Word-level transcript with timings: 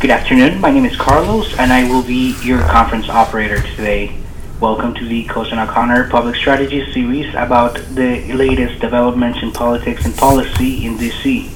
Good 0.00 0.10
afternoon. 0.10 0.60
My 0.60 0.72
name 0.72 0.84
is 0.84 0.96
Carlos, 0.96 1.56
and 1.56 1.72
I 1.72 1.88
will 1.88 2.02
be 2.02 2.36
your 2.42 2.60
conference 2.62 3.08
operator 3.08 3.62
today. 3.62 4.18
Welcome 4.58 4.94
to 4.94 5.06
the 5.06 5.26
Cozen 5.26 5.60
O'Connor 5.60 6.10
Public 6.10 6.34
Strategy 6.34 6.92
series 6.92 7.32
about 7.34 7.76
the 7.94 8.32
latest 8.32 8.80
developments 8.80 9.40
in 9.40 9.52
politics 9.52 10.04
and 10.04 10.16
policy 10.16 10.84
in 10.84 10.98
DC. 10.98 11.52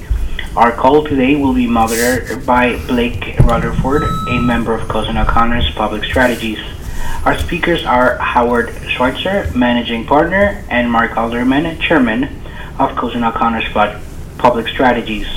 Our 0.56 0.70
call 0.70 1.02
today 1.02 1.34
will 1.34 1.54
be 1.54 1.66
moderated 1.66 2.46
by 2.46 2.78
Blake 2.86 3.36
Rutherford, 3.40 4.04
a 4.28 4.40
member 4.40 4.74
of 4.74 4.88
Cozen 4.88 5.18
O'Connor's 5.18 5.68
Public 5.72 6.04
Strategies. 6.04 6.60
Our 7.24 7.36
speakers 7.36 7.84
are 7.84 8.16
Howard 8.18 8.70
Schweitzer, 8.98 9.48
Managing 9.54 10.04
Partner, 10.04 10.64
and 10.68 10.90
Mark 10.90 11.16
Alderman, 11.16 11.78
Chairman 11.80 12.24
of 12.80 12.96
Cozen 12.96 13.22
O'Connor's 13.22 13.68
Pub- 13.68 14.02
Public 14.38 14.66
Strategies. 14.66 15.28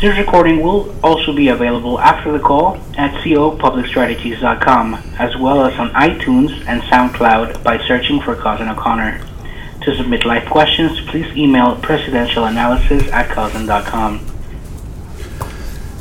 This 0.00 0.16
recording 0.16 0.62
will 0.62 0.96
also 1.04 1.36
be 1.36 1.48
available 1.48 2.00
after 2.00 2.32
the 2.32 2.38
call 2.38 2.78
at 2.96 3.12
copublicstrategies.com, 3.22 4.94
as 5.18 5.36
well 5.36 5.66
as 5.66 5.78
on 5.78 5.90
iTunes 5.90 6.52
and 6.66 6.80
SoundCloud 6.84 7.62
by 7.62 7.76
searching 7.86 8.18
for 8.22 8.34
Cozen 8.34 8.70
O'Connor. 8.70 9.20
To 9.82 9.94
submit 9.94 10.24
live 10.24 10.48
questions, 10.48 10.98
please 11.10 11.30
email 11.36 11.76
presidentialanalysis 11.76 13.12
at 13.12 13.28
cozen.com. 13.28 14.35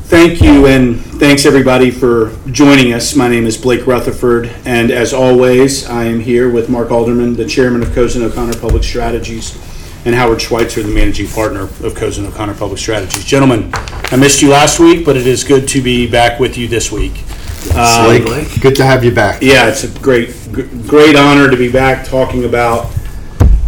Thank 0.08 0.40
you, 0.42 0.68
and 0.68 1.00
thanks 1.20 1.46
everybody 1.46 1.90
for 1.90 2.32
joining 2.52 2.94
us. 2.94 3.16
My 3.16 3.28
name 3.28 3.46
is 3.48 3.58
Blake 3.58 3.88
Rutherford, 3.88 4.48
and 4.66 4.92
as 4.92 5.14
always, 5.14 5.88
I 5.88 6.04
am 6.06 6.20
here 6.20 6.50
with 6.50 6.70
Mark 6.70 6.92
Alderman, 6.92 7.34
the 7.36 7.46
chairman 7.46 7.82
of 7.82 7.92
Cozen 7.94 8.24
O'Connor 8.24 8.60
Public 8.60 8.84
Strategies, 8.84 9.56
and 10.06 10.14
Howard 10.14 10.42
Schweitzer, 10.42 10.84
the 10.84 10.94
managing 10.94 11.28
partner 11.28 11.62
of 11.64 11.96
Cozen 11.96 12.26
O'Connor 12.28 12.54
Public 12.56 12.78
Strategies. 12.78 13.26
Gentlemen, 13.26 13.72
I 13.74 14.16
missed 14.18 14.42
you 14.44 14.50
last 14.50 14.80
week, 14.80 15.06
but 15.06 15.18
it 15.18 15.26
is 15.26 15.44
good 15.44 15.68
to 15.70 15.82
be 15.82 16.10
back 16.10 16.40
with 16.40 16.56
you 16.58 16.68
this 16.68 16.92
week. 16.92 17.24
Um, 17.76 18.24
Blake, 18.26 18.62
good 18.62 18.76
to 18.76 18.86
have 18.86 19.04
you 19.04 19.12
back. 19.12 19.42
Yeah, 19.42 19.68
it's 19.70 19.84
a 19.84 20.00
great, 20.02 20.30
g- 20.54 20.68
great 20.88 21.16
honor 21.16 21.50
to 21.50 21.58
be 21.58 21.72
back 21.72 22.06
talking 22.06 22.46
about. 22.46 22.92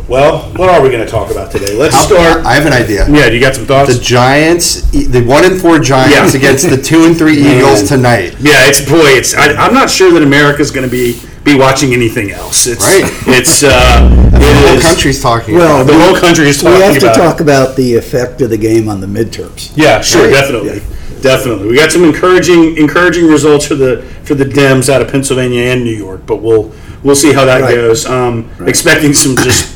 Well, 0.08 0.40
what 0.56 0.70
are 0.70 0.82
we 0.82 0.90
going 0.90 1.04
to 1.06 1.10
talk 1.12 1.32
about 1.32 1.52
today? 1.52 1.74
Let's 1.76 1.94
How- 1.96 2.02
start. 2.04 2.46
I 2.46 2.54
have 2.54 2.66
an 2.66 2.72
idea. 2.74 3.06
Yeah, 3.10 3.26
you 3.28 3.42
got 3.42 3.56
some 3.56 3.66
thoughts? 3.66 3.94
The 3.94 4.02
Giants, 4.02 4.94
e- 4.96 5.04
the 5.06 5.22
one 5.24 5.44
and 5.44 5.60
four 5.60 5.80
Giants 5.80 6.34
Yeah. 6.34 6.40
against 6.40 6.70
the 6.70 6.78
two 6.78 7.04
and 7.06 7.18
three 7.18 7.38
Eagles 7.38 7.84
tonight. 7.90 8.36
Yeah, 8.40 8.68
it's 8.68 8.80
boy, 8.80 9.04
it's. 9.20 9.36
I, 9.36 9.54
I'm 9.56 9.74
not 9.74 9.90
sure 9.90 10.12
that 10.14 10.24
America's 10.24 10.72
going 10.72 10.88
to 10.88 10.92
be 10.92 11.20
be 11.44 11.56
watching 11.56 11.94
anything 11.94 12.32
else. 12.32 12.68
It's 12.68 12.84
Right. 12.84 13.04
It's 13.28 13.64
uh, 13.64 13.70
The 14.32 14.38
it 14.38 14.56
whole 14.56 14.78
is- 14.78 14.84
country's 14.84 15.22
talking. 15.22 15.56
Well, 15.56 15.82
about 15.82 15.94
The 15.94 16.00
whole 16.06 16.16
country 16.16 16.48
is 16.50 16.58
talking. 16.62 16.74
We 16.76 16.80
talking 16.80 16.94
have 16.96 17.02
to 17.04 17.08
about. 17.08 17.18
it. 17.18 17.30
talk 17.30 17.40
about 17.42 17.76
the 17.78 17.96
effect 17.96 18.42
of 18.42 18.50
the 18.50 18.58
game 18.58 18.88
on 18.90 19.00
the 19.02 19.08
midterms. 19.08 19.72
Yeah, 19.76 20.02
sure, 20.02 20.24
Right. 20.24 20.32
definitely, 20.34 20.82
definitely. 21.22 21.68
We 21.68 21.76
got 21.76 21.92
some 21.92 22.04
encouraging 22.06 22.78
encouraging 22.78 23.28
results 23.28 23.66
for 23.66 23.76
the 23.76 24.04
for 24.24 24.36
the 24.36 24.46
Dems 24.46 24.88
out 24.90 25.02
of 25.02 25.10
Pennsylvania 25.10 25.64
and 25.72 25.84
New 25.84 25.96
York, 25.96 26.22
but 26.26 26.42
we'll 26.42 26.72
we'll 27.04 27.16
see 27.16 27.32
how 27.34 27.44
that 27.46 27.62
Right. 27.62 27.76
goes. 27.76 28.06
Um, 28.06 28.46
Expecting 28.66 29.14
some 29.14 29.36
just 29.38 29.68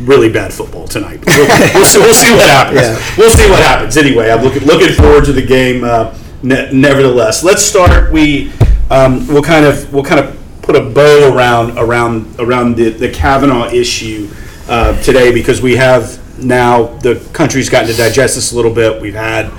really 0.00 0.30
bad 0.30 0.52
football 0.52 0.86
tonight. 0.86 1.24
We'll, 1.26 1.48
we'll, 1.74 1.84
see, 1.84 1.98
we'll 1.98 2.14
see 2.14 2.32
what 2.34 2.48
happens. 2.48 2.80
Yeah. 2.80 3.14
We'll 3.18 3.30
see 3.30 3.48
what 3.48 3.60
happens. 3.60 3.96
Anyway, 3.96 4.30
I'm 4.30 4.42
looking 4.42 4.64
looking 4.64 4.94
forward 4.94 5.24
to 5.26 5.32
the 5.32 5.44
game. 5.44 5.84
Uh, 5.84 6.16
ne- 6.42 6.70
nevertheless, 6.72 7.42
let's 7.42 7.62
start. 7.62 8.12
We 8.12 8.52
um, 8.90 9.26
we'll 9.26 9.42
kind 9.42 9.64
of 9.64 9.92
we'll 9.92 10.04
kind 10.04 10.20
of 10.20 10.38
put 10.62 10.76
a 10.76 10.80
bow 10.80 11.32
around 11.34 11.78
around 11.78 12.38
around 12.38 12.76
the 12.76 12.90
the 12.90 13.10
Kavanaugh 13.10 13.68
issue 13.70 14.28
uh, 14.68 15.00
today 15.02 15.32
because 15.32 15.62
we 15.62 15.76
have 15.76 16.22
now 16.42 16.86
the 16.98 17.16
country's 17.32 17.68
gotten 17.68 17.90
to 17.90 17.96
digest 17.96 18.34
this 18.34 18.52
a 18.52 18.56
little 18.56 18.74
bit. 18.74 19.00
We've 19.00 19.14
had 19.14 19.50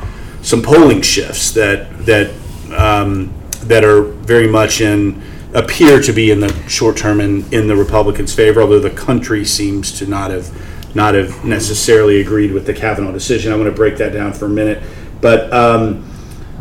some 0.42 0.62
polling 0.62 1.02
shifts 1.02 1.52
that 1.52 2.06
that 2.06 2.32
um, 2.76 3.34
that 3.64 3.84
are 3.84 4.04
very 4.04 4.48
much 4.48 4.82
in 4.82 5.22
appear 5.54 6.02
to 6.02 6.14
be 6.14 6.32
in 6.32 6.40
the 6.40 6.54
short 6.68 6.98
term 6.98 7.20
in, 7.22 7.52
in 7.54 7.68
the 7.68 7.76
Republicans' 7.76 8.34
favor, 8.34 8.62
although 8.62 8.80
the 8.80 8.90
country 8.90 9.46
seems 9.46 9.98
to 10.00 10.06
not 10.06 10.32
have 10.32 10.52
not 10.96 11.14
have 11.14 11.46
necessarily 11.46 12.22
agreed 12.22 12.52
with 12.52 12.66
the 12.66 12.74
Kavanaugh 12.74 13.12
decision. 13.12 13.52
I 13.52 13.56
want 13.56 13.68
to 13.68 13.76
break 13.76 13.98
that 13.98 14.14
down 14.14 14.34
for 14.34 14.46
a 14.46 14.50
minute, 14.50 14.82
but 15.22 15.52
um, 15.54 16.10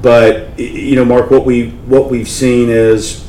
but 0.02 0.58
you 0.58 0.94
know, 0.96 1.04
Mark, 1.04 1.30
what 1.30 1.44
we 1.44 1.70
what 1.70 2.10
we've 2.10 2.28
seen 2.28 2.68
is 2.68 3.26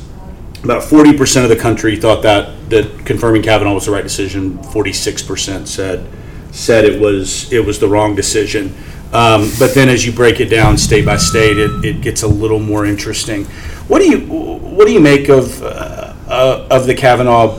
about 0.62 0.82
forty 0.82 1.16
percent 1.16 1.44
of 1.44 1.50
the 1.50 1.60
country 1.60 1.96
thought 1.96 2.22
that 2.22 2.70
that 2.70 3.06
confirming 3.06 3.42
Kavanaugh 3.42 3.74
was 3.74 3.86
the 3.86 3.92
right 3.92 4.04
decision. 4.04 4.62
Forty 4.64 4.92
six 4.92 5.22
percent 5.22 5.68
said 5.68 6.06
said 6.50 6.84
it 6.84 7.00
was 7.00 7.52
it 7.52 7.64
was 7.64 7.78
the 7.78 7.88
wrong 7.88 8.14
decision. 8.14 8.74
Um, 9.12 9.50
but 9.58 9.74
then, 9.74 9.88
as 9.88 10.04
you 10.04 10.12
break 10.12 10.38
it 10.38 10.50
down 10.50 10.76
state 10.76 11.06
by 11.06 11.16
state, 11.16 11.56
it, 11.56 11.82
it 11.82 12.00
gets 12.02 12.22
a 12.22 12.28
little 12.28 12.58
more 12.58 12.84
interesting. 12.84 13.46
What 13.88 14.00
do 14.00 14.08
you 14.10 14.18
what 14.20 14.86
do 14.86 14.92
you 14.92 15.00
make 15.00 15.28
of 15.28 15.62
uh, 15.62 16.14
uh, 16.28 16.66
of 16.70 16.86
the 16.86 16.94
Kavanaugh 16.94 17.58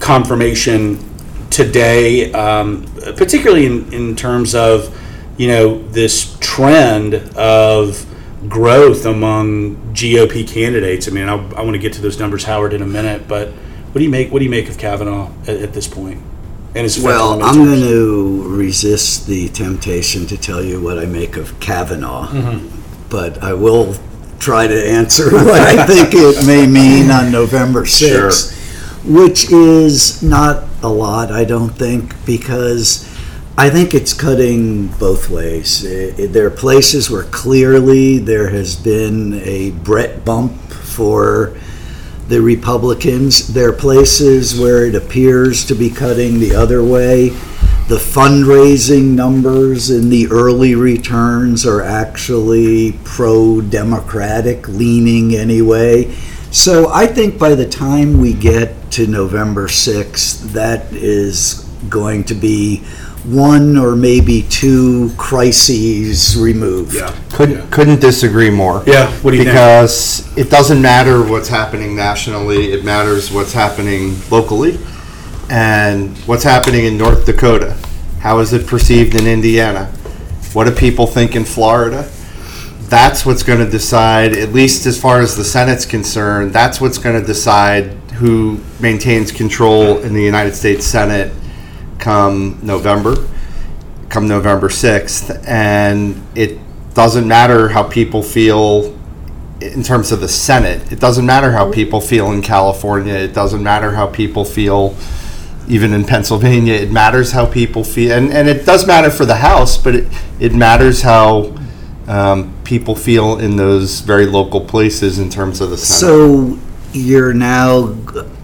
confirmation 0.00 0.98
today, 1.50 2.32
um, 2.32 2.84
particularly 3.16 3.66
in, 3.66 3.92
in 3.92 4.16
terms 4.16 4.54
of 4.54 4.94
you 5.38 5.48
know 5.48 5.82
this 5.88 6.36
trend 6.40 7.14
of 7.36 8.04
growth 8.48 9.06
among 9.06 9.76
GOP 9.92 10.46
candidates. 10.48 11.08
I 11.08 11.10
mean, 11.10 11.28
I, 11.28 11.34
I 11.34 11.62
want 11.62 11.72
to 11.72 11.78
get 11.78 11.92
to 11.94 12.00
those 12.02 12.18
numbers, 12.18 12.44
Howard, 12.44 12.72
in 12.72 12.82
a 12.82 12.86
minute. 12.86 13.26
But 13.28 13.48
what 13.48 13.98
do 13.98 14.04
you 14.04 14.10
make? 14.10 14.30
What 14.32 14.38
do 14.40 14.44
you 14.44 14.50
make 14.50 14.68
of 14.68 14.78
Kavanaugh 14.78 15.30
at, 15.42 15.56
at 15.56 15.72
this 15.72 15.88
point? 15.88 16.22
And 16.74 16.82
his 16.84 17.02
Well, 17.02 17.42
I'm 17.42 17.64
going 17.64 17.80
to 17.80 18.42
resist 18.48 19.26
the 19.26 19.48
temptation 19.48 20.26
to 20.26 20.36
tell 20.36 20.62
you 20.62 20.80
what 20.82 20.98
I 20.98 21.06
make 21.06 21.36
of 21.36 21.58
Kavanaugh, 21.58 22.28
Mm-hmm. 22.28 23.08
but 23.08 23.42
I 23.42 23.54
will 23.54 23.94
try 24.38 24.66
to 24.66 24.88
answer 24.88 25.30
what 25.32 25.60
I 25.60 25.86
think 25.86 26.10
it 26.12 26.46
may 26.46 26.66
mean 26.66 27.10
on 27.10 27.30
November 27.30 27.82
6th, 27.84 28.54
which 29.04 29.50
is 29.50 30.22
not 30.22 30.64
a 30.82 30.88
lot, 30.88 31.30
I 31.30 31.44
don't 31.44 31.70
think, 31.70 32.14
because 32.24 33.04
I 33.58 33.70
think 33.70 33.94
it's 33.94 34.12
cutting 34.12 34.88
both 34.88 35.30
ways. 35.30 35.82
There 35.82 36.46
are 36.46 36.50
places 36.50 37.10
where 37.10 37.24
clearly 37.24 38.18
there 38.18 38.50
has 38.50 38.76
been 38.76 39.40
a 39.44 39.70
Brett 39.70 40.24
bump 40.24 40.52
for 40.70 41.56
the 42.28 42.40
Republicans. 42.42 43.48
There 43.54 43.70
are 43.70 43.72
places 43.72 44.58
where 44.58 44.84
it 44.84 44.94
appears 44.94 45.64
to 45.66 45.74
be 45.74 45.88
cutting 45.88 46.38
the 46.38 46.54
other 46.54 46.84
way. 46.84 47.30
The 47.88 47.96
fundraising 47.96 49.14
numbers 49.14 49.90
in 49.90 50.08
the 50.10 50.26
early 50.26 50.74
returns 50.74 51.64
are 51.64 51.82
actually 51.82 52.98
pro 53.04 53.60
Democratic 53.60 54.66
leaning 54.66 55.36
anyway. 55.36 56.12
So 56.50 56.90
I 56.92 57.06
think 57.06 57.38
by 57.38 57.54
the 57.54 57.68
time 57.68 58.18
we 58.18 58.32
get 58.32 58.90
to 58.92 59.06
November 59.06 59.68
6th, 59.68 60.52
that 60.52 60.92
is 60.92 61.64
going 61.88 62.24
to 62.24 62.34
be 62.34 62.78
one 63.26 63.76
or 63.76 63.94
maybe 63.94 64.42
two 64.42 65.12
crises 65.16 66.36
removed. 66.36 66.94
Yeah. 66.94 67.16
couldn't 67.32 67.70
couldn't 67.70 68.00
disagree 68.00 68.50
more. 68.50 68.82
Yeah, 68.86 69.10
what 69.20 69.32
do 69.32 69.36
you 69.36 69.44
think? 69.44 69.54
because 69.54 70.36
it 70.36 70.50
doesn't 70.50 70.80
matter 70.80 71.22
what's 71.22 71.48
happening 71.48 71.94
nationally; 71.94 72.72
it 72.72 72.84
matters 72.84 73.30
what's 73.30 73.52
happening 73.52 74.16
locally, 74.30 74.78
and 75.48 76.16
what's 76.26 76.44
happening 76.44 76.84
in 76.84 76.96
North 76.98 77.26
Dakota. 77.26 77.76
How 78.20 78.38
is 78.40 78.52
it 78.52 78.66
perceived 78.66 79.14
in 79.14 79.26
Indiana? 79.26 79.86
What 80.52 80.64
do 80.64 80.72
people 80.72 81.06
think 81.06 81.36
in 81.36 81.44
Florida? 81.44 82.10
That's 82.88 83.26
what's 83.26 83.42
going 83.42 83.58
to 83.64 83.70
decide, 83.70 84.32
at 84.32 84.52
least 84.52 84.86
as 84.86 85.00
far 85.00 85.20
as 85.20 85.36
the 85.36 85.44
Senate's 85.44 85.84
concerned. 85.84 86.52
That's 86.52 86.80
what's 86.80 86.98
going 86.98 87.20
to 87.20 87.26
decide 87.26 87.92
who 88.14 88.60
maintains 88.80 89.32
control 89.32 89.98
in 89.98 90.14
the 90.14 90.22
United 90.22 90.54
States 90.54 90.86
Senate 90.86 91.32
come 91.98 92.58
November 92.62 93.16
come 94.08 94.28
November 94.28 94.68
6th. 94.68 95.44
And 95.46 96.22
it 96.34 96.58
doesn't 96.94 97.26
matter 97.26 97.68
how 97.68 97.82
people 97.82 98.22
feel 98.22 98.96
in 99.60 99.82
terms 99.82 100.12
of 100.12 100.20
the 100.20 100.28
Senate. 100.28 100.92
It 100.92 101.00
doesn't 101.00 101.26
matter 101.26 101.52
how 101.52 101.70
people 101.72 102.00
feel 102.00 102.32
in 102.32 102.42
California. 102.42 103.14
It 103.14 103.34
doesn't 103.34 103.62
matter 103.62 103.92
how 103.92 104.06
people 104.06 104.44
feel 104.44 104.96
even 105.68 105.92
in 105.92 106.04
Pennsylvania. 106.04 106.74
It 106.74 106.92
matters 106.92 107.32
how 107.32 107.46
people 107.46 107.84
feel. 107.84 108.12
And, 108.12 108.32
and 108.32 108.48
it 108.48 108.64
does 108.66 108.86
matter 108.86 109.10
for 109.10 109.24
the 109.24 109.36
House, 109.36 109.76
but 109.76 109.94
it, 109.94 110.08
it 110.38 110.54
matters 110.54 111.02
how 111.02 111.56
um, 112.06 112.54
people 112.64 112.94
feel 112.94 113.38
in 113.38 113.56
those 113.56 114.00
very 114.00 114.26
local 114.26 114.60
places 114.60 115.18
in 115.18 115.28
terms 115.30 115.60
of 115.60 115.70
the 115.70 115.76
Senate. 115.76 116.00
So 116.00 116.58
you're 116.92 117.34
now, 117.34 117.96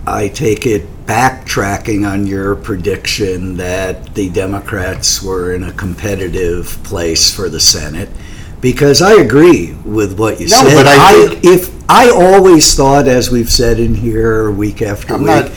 I 0.07 0.29
take 0.29 0.67
it, 0.67 0.87
backtracking 1.07 2.09
on 2.09 2.27
your 2.29 2.55
prediction 2.55 3.57
that 3.57 4.15
the 4.15 4.31
Democrats 4.31 5.21
were 5.21 5.53
in 5.53 5.65
a 5.65 5.73
competitive 5.73 6.79
place 6.85 7.35
for 7.35 7.49
the 7.49 7.59
Senate. 7.61 8.09
Because 8.61 9.03
I 9.03 9.15
agree 9.15 9.75
with 9.85 10.17
what 10.19 10.41
you 10.41 10.47
No, 10.47 10.63
said. 10.63 10.75
but 10.77 10.87
I 10.87 11.27
think- 11.27 11.45
if 11.45 11.71
I 11.89 12.09
always 12.09 12.75
thought, 12.75 13.09
as 13.09 13.31
we've 13.33 13.51
said 13.51 13.81
in 13.81 13.97
here 13.97 14.49
week 14.51 14.81
after 14.81 15.15
I'm 15.15 15.23
week, 15.23 15.27
not- 15.29 15.51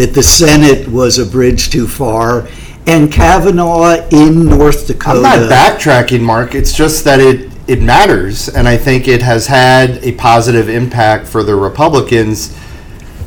that 0.00 0.14
the 0.14 0.22
Senate 0.22 0.88
was 0.88 1.18
a 1.18 1.26
bridge 1.26 1.68
too 1.68 1.86
far, 1.86 2.48
and 2.86 3.12
Kavanaugh 3.12 4.08
in 4.08 4.46
North 4.46 4.86
Dakota. 4.86 5.18
I'm 5.18 5.22
not 5.22 5.52
backtracking, 5.52 6.22
Mark. 6.22 6.54
It's 6.54 6.72
just 6.72 7.04
that 7.04 7.20
it 7.20 7.50
it 7.66 7.82
matters, 7.82 8.48
and 8.48 8.66
I 8.66 8.78
think 8.78 9.08
it 9.08 9.20
has 9.20 9.46
had 9.46 10.02
a 10.02 10.12
positive 10.12 10.70
impact 10.70 11.28
for 11.28 11.42
the 11.42 11.54
Republicans. 11.54 12.56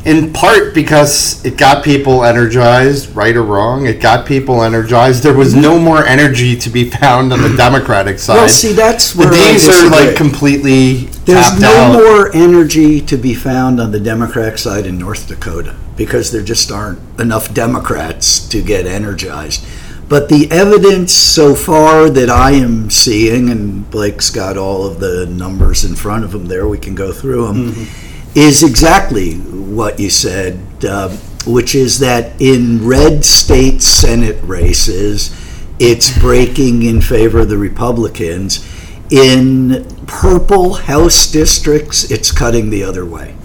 In 0.05 0.33
part 0.33 0.73
because 0.73 1.44
it 1.45 1.57
got 1.57 1.83
people 1.83 2.25
energized, 2.25 3.15
right 3.15 3.35
or 3.35 3.44
wrong. 3.44 3.85
It 3.85 4.01
got 4.01 4.25
people 4.25 4.61
energized. 4.61 5.23
There 5.23 5.33
was 5.33 5.55
no 5.55 5.79
more 5.79 6.05
energy 6.05 6.57
to 6.57 6.69
be 6.69 6.89
found 6.89 7.31
on 7.31 7.41
the 7.41 7.55
Democratic 7.57 8.19
side. 8.19 8.35
Well, 8.35 8.50
see, 8.50 8.73
that's 8.73 9.13
the 9.13 9.19
where 9.19 9.33
I 9.33 9.38
days 9.38 9.69
are 9.69 9.89
like 9.89 10.17
completely 10.17 11.05
There's 11.25 11.59
no 11.59 11.73
out. 11.73 11.94
more 11.94 12.35
energy 12.35 13.00
to 13.00 13.15
be 13.15 13.33
found 13.33 13.79
on 13.79 13.91
the 13.91 14.00
Democratic 14.00 14.57
side 14.57 14.85
in 14.85 14.97
North 14.97 15.27
Dakota 15.27 15.75
because 15.95 16.31
there 16.31 16.44
just 16.44 16.71
aren't 16.71 17.00
enough 17.19 17.53
Democrats 17.53 18.45
to 18.50 18.61
get 18.61 18.85
energized. 18.85 19.65
But 20.09 20.29
the 20.29 20.51
evidence 20.51 21.13
so 21.13 21.55
far 21.55 22.09
that 22.09 22.29
I 22.29 22.51
am 22.51 22.89
seeing, 22.89 23.50
and 23.50 23.89
Blake's 23.89 24.29
got 24.29 24.57
all 24.57 24.85
of 24.85 25.00
the 25.00 25.25
numbers 25.25 25.83
in 25.83 25.95
front 25.95 26.23
of 26.23 26.35
him 26.35 26.45
there, 26.45 26.67
we 26.67 26.77
can 26.77 26.94
go 26.94 27.11
through 27.11 27.47
them, 27.47 27.71
mm-hmm. 27.71 28.02
Is 28.35 28.63
exactly 28.63 29.35
what 29.35 30.00
you 30.00 30.09
said, 30.09 30.59
uh, 30.88 31.09
which 31.45 31.75
is 31.75 32.00
that 32.00 32.39
in 32.41 32.85
red 32.85 33.24
state 33.24 33.81
Senate 33.81 34.41
races, 34.44 35.31
it's 35.80 36.18
breaking 36.19 36.83
in 36.83 37.01
favor 37.01 37.39
of 37.39 37.50
the 37.50 37.57
Republicans. 37.57 38.68
In 39.12 39.85
purple 40.07 40.74
House 40.75 41.31
districts, 41.31 42.09
it's 42.09 42.31
cutting 42.31 42.69
the 42.69 42.83
other 42.83 43.06
way. 43.06 43.35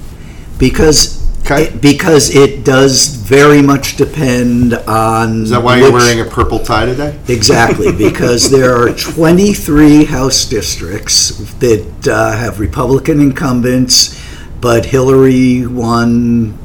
Because, 0.59 1.19
Okay. 1.43 1.75
because 1.81 2.35
it 2.35 2.65
does 2.65 3.07
very 3.07 3.63
much 3.63 3.97
depend 3.97 4.75
on. 4.75 5.43
Is 5.45 5.51
that 5.51 5.63
why 5.63 5.79
you're 5.79 5.93
wearing 5.93 6.21
a 6.21 6.25
purple 6.25 6.59
tie 6.59 6.87
today? 6.87 7.19
Exactly, 7.29 7.93
because 8.09 8.51
there 8.51 8.75
are 8.77 8.93
23 8.93 10.05
House 10.05 10.45
districts 10.45 11.31
that 11.61 12.09
uh, 12.09 12.33
have 12.33 12.61
Republican 12.61 13.21
incumbents, 13.21 14.19
but 14.61 14.87
Hillary 14.87 15.67
won 15.67 16.59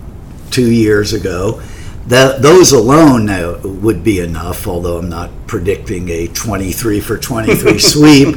two 0.51 0.71
years 0.71 1.13
ago. 1.13 1.61
That, 2.07 2.41
those 2.41 2.73
alone 2.73 3.25
now 3.25 3.59
would 3.59 4.03
be 4.03 4.19
enough, 4.19 4.67
although 4.67 4.97
I'm 4.97 5.09
not 5.09 5.29
predicting 5.47 6.09
a 6.09 6.27
23 6.27 6.99
for 6.99 7.17
23 7.17 7.79
sweep. 7.79 8.35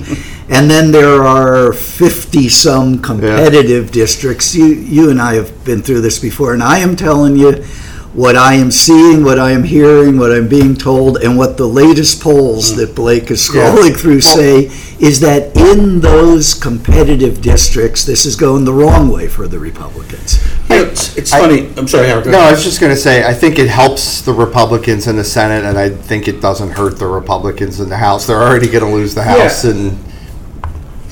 And 0.49 0.71
then 0.71 0.93
there 0.93 1.25
are 1.25 1.73
50 1.73 2.49
some 2.49 3.03
competitive 3.03 3.91
districts. 3.91 4.55
You, 4.55 4.67
you 4.67 5.11
and 5.11 5.21
I 5.21 5.35
have 5.35 5.65
been 5.65 5.83
through 5.83 6.03
this 6.03 6.21
before, 6.21 6.55
and 6.55 6.63
I 6.63 6.79
am 6.79 6.95
telling 6.95 7.37
you 7.37 7.65
what 8.17 8.35
I 8.35 8.55
am 8.55 8.71
seeing, 8.71 9.23
what 9.25 9.39
I 9.39 9.51
am 9.51 9.63
hearing, 9.63 10.17
what 10.17 10.33
I'm 10.33 10.49
being 10.49 10.75
told, 10.75 11.19
and 11.19 11.37
what 11.37 11.59
the 11.59 11.67
latest 11.67 12.23
polls 12.23 12.75
that 12.77 12.95
Blake 12.95 13.31
is 13.31 13.47
scrolling 13.47 13.95
through 13.95 14.23
say 14.23 14.71
is 14.99 15.21
that 15.21 15.55
in 15.55 16.01
those 16.01 16.55
competitive 16.55 17.43
districts, 17.43 18.05
this 18.07 18.25
is 18.25 18.35
going 18.35 18.65
the 18.65 18.73
wrong 18.73 19.11
way 19.11 19.29
for 19.29 19.47
the 19.47 19.59
Republicans. 19.59 20.43
You 20.71 20.77
know, 20.77 20.85
it's, 20.85 21.15
it's 21.19 21.33
I- 21.35 21.41
funny. 21.41 21.69
I'm 21.77 21.87
sorry, 21.87 22.09
Howard. 22.09 22.25
go 22.25 22.31
No, 22.31 22.39
I 22.39 22.51
was 22.53 22.65
just 22.65 22.81
going 22.81 22.95
to 22.95 22.99
say, 22.99 23.23
I 23.23 23.35
think 23.35 23.59
it 23.59 23.69
helps 23.69 24.23
the 24.23 24.33
Republicans 24.33 25.07
in 25.09 25.17
the 25.17 25.25
Senate, 25.25 25.67
and 25.67 25.77
I 25.77 25.91
think 25.91 26.27
it 26.27 26.41
doesn't 26.41 26.71
hurt 26.71 26.99
the 26.99 27.07
Republicans 27.07 27.81
in 27.81 27.91
the 27.91 27.99
House. 27.99 28.27
They're 28.27 28.41
already 28.43 28.69
going 28.69 28.83
to 28.85 28.91
lose 28.91 29.15
the 29.15 29.25
House, 29.25 29.65
and 29.65 29.99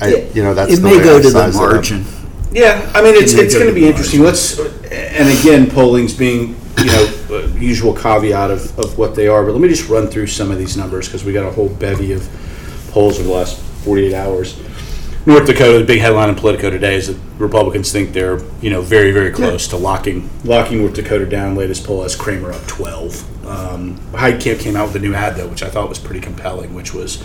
I, 0.01 0.27
you 0.33 0.41
know, 0.41 0.55
that's 0.55 0.73
It 0.73 0.77
the 0.77 0.81
may 0.81 0.97
way 0.97 1.03
go 1.03 1.17
I 1.19 1.21
to 1.21 1.27
the 1.27 1.29
size 1.29 1.55
it 1.55 1.61
up. 1.61 1.71
margin. 1.71 2.05
Yeah, 2.51 2.91
I 2.95 3.03
mean, 3.03 3.13
it's, 3.13 3.35
Can 3.35 3.45
it's 3.45 3.53
going 3.53 3.67
to 3.67 3.71
to 3.71 3.75
be 3.75 3.81
the 3.81 3.87
interesting. 3.89 4.21
Let's, 4.21 4.57
and 4.57 5.29
again, 5.39 5.69
polling's 5.69 6.15
being, 6.15 6.55
you 6.77 6.85
know, 6.85 7.13
uh, 7.31 7.47
usual 7.55 7.93
caveat 7.93 8.51
of, 8.51 8.77
of 8.77 8.97
what 8.97 9.15
they 9.15 9.27
are, 9.27 9.43
but 9.43 9.53
let 9.53 9.61
me 9.61 9.67
just 9.67 9.89
run 9.89 10.07
through 10.07 10.27
some 10.27 10.51
of 10.51 10.57
these 10.57 10.77
numbers 10.77 11.07
because 11.07 11.23
we 11.23 11.33
got 11.33 11.45
a 11.45 11.51
whole 11.51 11.69
bevy 11.69 12.11
of 12.11 12.27
polls 12.91 13.19
over 13.19 13.27
the 13.27 13.33
last 13.33 13.59
48 13.83 14.13
hours. 14.13 14.59
North 15.27 15.47
Dakota, 15.47 15.79
the 15.79 15.85
big 15.85 16.01
headline 16.01 16.29
in 16.29 16.35
Politico 16.35 16.69
today 16.69 16.95
is 16.95 17.07
that 17.07 17.17
Republicans 17.39 17.91
think 17.91 18.13
they're, 18.13 18.39
you 18.61 18.69
know, 18.69 18.81
very, 18.81 19.11
very 19.11 19.31
close 19.31 19.67
to 19.69 19.77
locking 19.77 20.29
locking 20.43 20.77
North 20.77 20.93
Dakota 20.93 21.25
down. 21.25 21.55
Latest 21.55 21.83
poll 21.83 22.03
has 22.03 22.15
Cramer 22.15 22.51
up 22.51 22.61
12. 22.67 23.47
Um, 23.47 23.99
Camp 24.13 24.59
came 24.59 24.75
out 24.75 24.87
with 24.87 24.95
a 24.97 24.99
new 24.99 25.15
ad 25.15 25.35
though, 25.35 25.47
which 25.47 25.63
I 25.63 25.69
thought 25.69 25.89
was 25.89 25.97
pretty 25.97 26.21
compelling, 26.21 26.75
which 26.75 26.93
was 26.93 27.23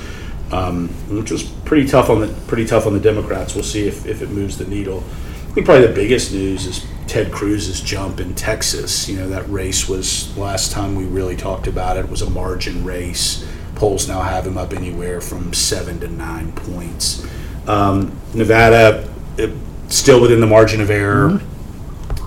um, 0.50 0.88
which 1.10 1.30
was 1.30 1.42
pretty 1.42 1.86
tough 1.86 2.08
on 2.08 2.20
the 2.20 2.28
pretty 2.46 2.64
tough 2.64 2.86
on 2.86 2.94
the 2.94 3.00
Democrats. 3.00 3.54
We'll 3.54 3.64
see 3.64 3.86
if, 3.86 4.06
if 4.06 4.22
it 4.22 4.30
moves 4.30 4.56
the 4.56 4.66
needle. 4.66 5.04
I 5.50 5.52
think 5.52 5.66
probably 5.66 5.88
the 5.88 5.92
biggest 5.92 6.32
news 6.32 6.64
is 6.64 6.86
Ted 7.08 7.32
Cruz's 7.32 7.80
jump 7.80 8.20
in 8.20 8.36
Texas. 8.36 9.08
You 9.08 9.16
know 9.16 9.28
that 9.30 9.50
race 9.50 9.88
was 9.88 10.36
last 10.38 10.70
time 10.70 10.94
we 10.94 11.06
really 11.06 11.36
talked 11.36 11.66
about 11.66 11.96
it 11.96 12.08
was 12.08 12.22
a 12.22 12.30
margin 12.30 12.84
race. 12.84 13.44
Polls 13.74 14.06
now 14.06 14.20
have 14.20 14.46
him 14.46 14.56
up 14.56 14.72
anywhere 14.72 15.20
from 15.20 15.52
seven 15.52 15.98
to 16.00 16.08
nine 16.08 16.52
points. 16.52 17.26
Um, 17.66 18.16
Nevada 18.32 19.12
uh, 19.40 19.48
still 19.88 20.20
within 20.20 20.38
the 20.38 20.46
margin 20.46 20.80
of 20.80 20.88
error. 20.88 21.40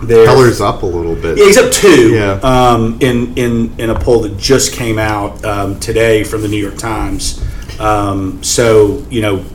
There. 0.01 0.25
Color's 0.25 0.59
up 0.59 0.83
a 0.83 0.85
little 0.85 1.15
bit. 1.15 1.37
Yeah, 1.37 1.45
he's 1.45 1.57
up 1.57 1.71
two. 1.71 2.13
Yeah. 2.13 2.31
Um, 2.43 2.97
in 2.99 3.37
in 3.37 3.79
in 3.79 3.89
a 3.89 3.97
poll 3.97 4.23
that 4.23 4.37
just 4.37 4.73
came 4.73 4.99
out 4.99 5.45
um, 5.45 5.79
today 5.79 6.25
from 6.25 6.41
the 6.41 6.49
New 6.49 6.61
York 6.61 6.77
Times. 6.77 7.41
Um, 7.79 8.43
so 8.43 9.05
you 9.09 9.21
know, 9.21 9.45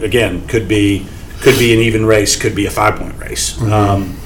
again, 0.00 0.44
could 0.48 0.66
be 0.66 1.06
could 1.42 1.58
be 1.58 1.74
an 1.74 1.80
even 1.80 2.06
race, 2.06 2.40
could 2.40 2.54
be 2.54 2.66
a 2.66 2.70
five 2.70 2.96
point 2.96 3.18
race. 3.18 3.60
Um, 3.62 4.16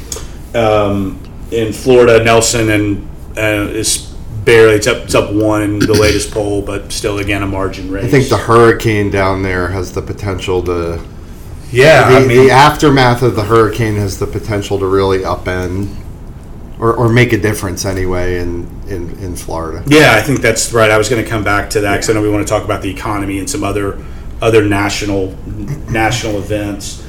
um, 0.55 1.23
in 1.51 1.73
Florida, 1.73 2.23
Nelson 2.23 2.71
and 2.71 3.09
uh, 3.37 3.71
is 3.73 4.15
barely 4.45 4.75
it's 4.77 4.87
up 4.87 5.05
it's 5.05 5.15
up 5.15 5.33
one 5.33 5.63
in 5.63 5.79
the 5.79 5.93
latest 6.01 6.33
poll, 6.33 6.63
but 6.63 6.93
still 6.93 7.19
again 7.19 7.43
a 7.43 7.47
margin 7.47 7.91
race. 7.91 8.05
I 8.05 8.09
think 8.09 8.29
the 8.29 8.37
hurricane 8.37 9.11
down 9.11 9.43
there 9.43 9.69
has 9.69 9.93
the 9.93 10.03
potential 10.03 10.63
to. 10.65 11.05
yeah, 11.71 12.11
The, 12.11 12.17
I 12.17 12.21
mean, 12.21 12.47
the 12.47 12.51
aftermath 12.51 13.23
of 13.23 13.37
the 13.37 13.45
hurricane 13.45 13.97
has 13.97 14.19
the 14.19 14.27
potential 14.27 14.79
to 14.79 14.87
really 14.87 15.19
upend, 15.21 15.95
or, 16.79 16.95
or 16.95 17.09
make 17.09 17.33
a 17.33 17.39
difference 17.39 17.85
anyway 17.85 18.39
in, 18.39 18.69
in, 18.89 19.19
in 19.19 19.37
Florida. 19.37 19.83
Yeah, 19.87 20.15
I 20.15 20.23
think 20.23 20.41
that's 20.41 20.73
right. 20.73 20.91
I 20.91 20.99
was 20.99 21.09
going 21.09 21.23
to 21.23 21.29
come 21.29 21.45
back 21.45 21.71
to 21.71 21.81
that 21.81 21.97
because 21.97 22.11
I 22.11 22.13
know 22.13 22.23
we 22.23 22.31
want 22.31 22.47
to 22.47 22.51
talk 22.51 22.65
about 22.65 22.83
the 22.83 22.91
economy 22.91 23.39
and 23.39 23.49
some 23.49 23.65
other 23.65 24.03
other 24.43 24.63
national 24.63 25.35
national 25.91 26.37
events. 26.45 27.03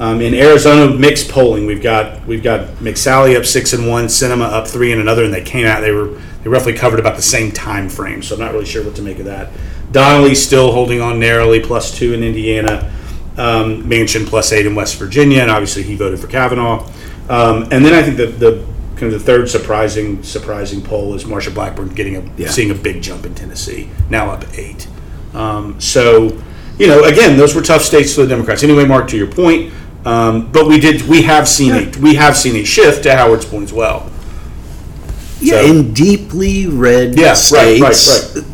Um, 0.00 0.20
in 0.20 0.34
Arizona, 0.34 0.92
mixed 0.92 1.28
polling. 1.30 1.66
We've 1.66 1.82
got 1.82 2.26
we've 2.26 2.42
got 2.42 2.66
McSally 2.78 3.36
up 3.38 3.44
six 3.44 3.72
and 3.72 3.88
one, 3.88 4.06
Sinema 4.06 4.50
up 4.52 4.66
three 4.66 4.90
and 4.92 5.00
another, 5.00 5.24
and 5.24 5.32
they 5.32 5.42
came 5.42 5.66
out. 5.66 5.80
They 5.80 5.92
were 5.92 6.20
they 6.42 6.50
roughly 6.50 6.72
covered 6.72 6.98
about 6.98 7.16
the 7.16 7.22
same 7.22 7.52
time 7.52 7.88
frame. 7.88 8.22
So 8.22 8.34
I'm 8.34 8.40
not 8.40 8.52
really 8.52 8.66
sure 8.66 8.82
what 8.84 8.96
to 8.96 9.02
make 9.02 9.18
of 9.20 9.26
that. 9.26 9.50
Donnelly 9.92 10.34
still 10.34 10.72
holding 10.72 11.00
on 11.00 11.20
narrowly, 11.20 11.60
plus 11.60 11.96
two 11.96 12.12
in 12.12 12.24
Indiana. 12.24 12.90
Um, 13.36 13.84
Manchin 13.84 14.26
plus 14.26 14.52
eight 14.52 14.66
in 14.66 14.74
West 14.74 14.96
Virginia, 14.96 15.40
and 15.42 15.50
obviously 15.50 15.82
he 15.82 15.94
voted 15.96 16.18
for 16.20 16.26
Kavanaugh. 16.28 16.88
Um, 17.28 17.62
and 17.70 17.84
then 17.84 17.92
I 17.94 18.02
think 18.02 18.16
that 18.18 18.38
the 18.38 18.64
kind 18.96 19.12
of 19.12 19.18
the 19.18 19.20
third 19.20 19.48
surprising 19.48 20.22
surprising 20.22 20.82
poll 20.82 21.14
is 21.14 21.24
Marsha 21.24 21.52
Blackburn 21.52 21.88
getting 21.88 22.16
a 22.16 22.22
Yeah. 22.36 22.50
seeing 22.50 22.70
a 22.70 22.74
big 22.74 23.00
jump 23.02 23.26
in 23.26 23.34
Tennessee, 23.34 23.88
now 24.10 24.30
up 24.30 24.44
eight. 24.56 24.86
Um, 25.34 25.80
so, 25.80 26.36
you 26.78 26.86
know, 26.86 27.02
again, 27.04 27.36
those 27.36 27.54
were 27.56 27.62
tough 27.62 27.82
states 27.82 28.14
for 28.14 28.22
the 28.22 28.28
Democrats. 28.28 28.62
Anyway, 28.62 28.84
Mark, 28.84 29.08
to 29.08 29.16
your 29.16 29.26
point, 29.26 29.72
um, 30.04 30.50
but 30.52 30.66
we 30.66 30.78
did 30.78 31.02
we 31.02 31.22
have 31.22 31.48
seen 31.48 31.72
a 31.72 31.98
we 32.00 32.14
have 32.14 32.36
seen 32.36 32.56
a 32.56 32.64
shift 32.64 33.02
to 33.04 33.14
Howard's 33.16 33.44
point 33.44 33.64
as 33.64 33.72
well. 33.72 34.10
Yeah, 35.40 35.60
So- 35.60 35.66
in 35.66 35.92
deeply 35.92 36.66
red 36.66 37.18
Yeah, 37.18 37.34
right, 37.52 37.80
right, 37.80 37.94
states, 37.94 38.36
right. 38.36 38.44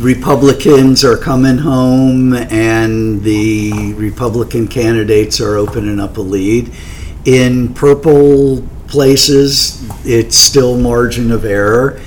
Republicans 0.00 1.04
are 1.04 1.16
coming 1.16 1.58
home 1.58 2.34
and 2.34 3.22
the 3.22 3.94
Republican 3.94 4.68
candidates 4.68 5.40
are 5.40 5.56
opening 5.56 5.98
up 5.98 6.16
a 6.18 6.20
lead. 6.20 6.70
In 7.24 7.72
purple 7.74 8.62
places, 8.88 9.82
it's 10.04 10.36
still 10.36 10.78
margin 10.78 11.30
of 11.32 11.44
error. 11.44 12.00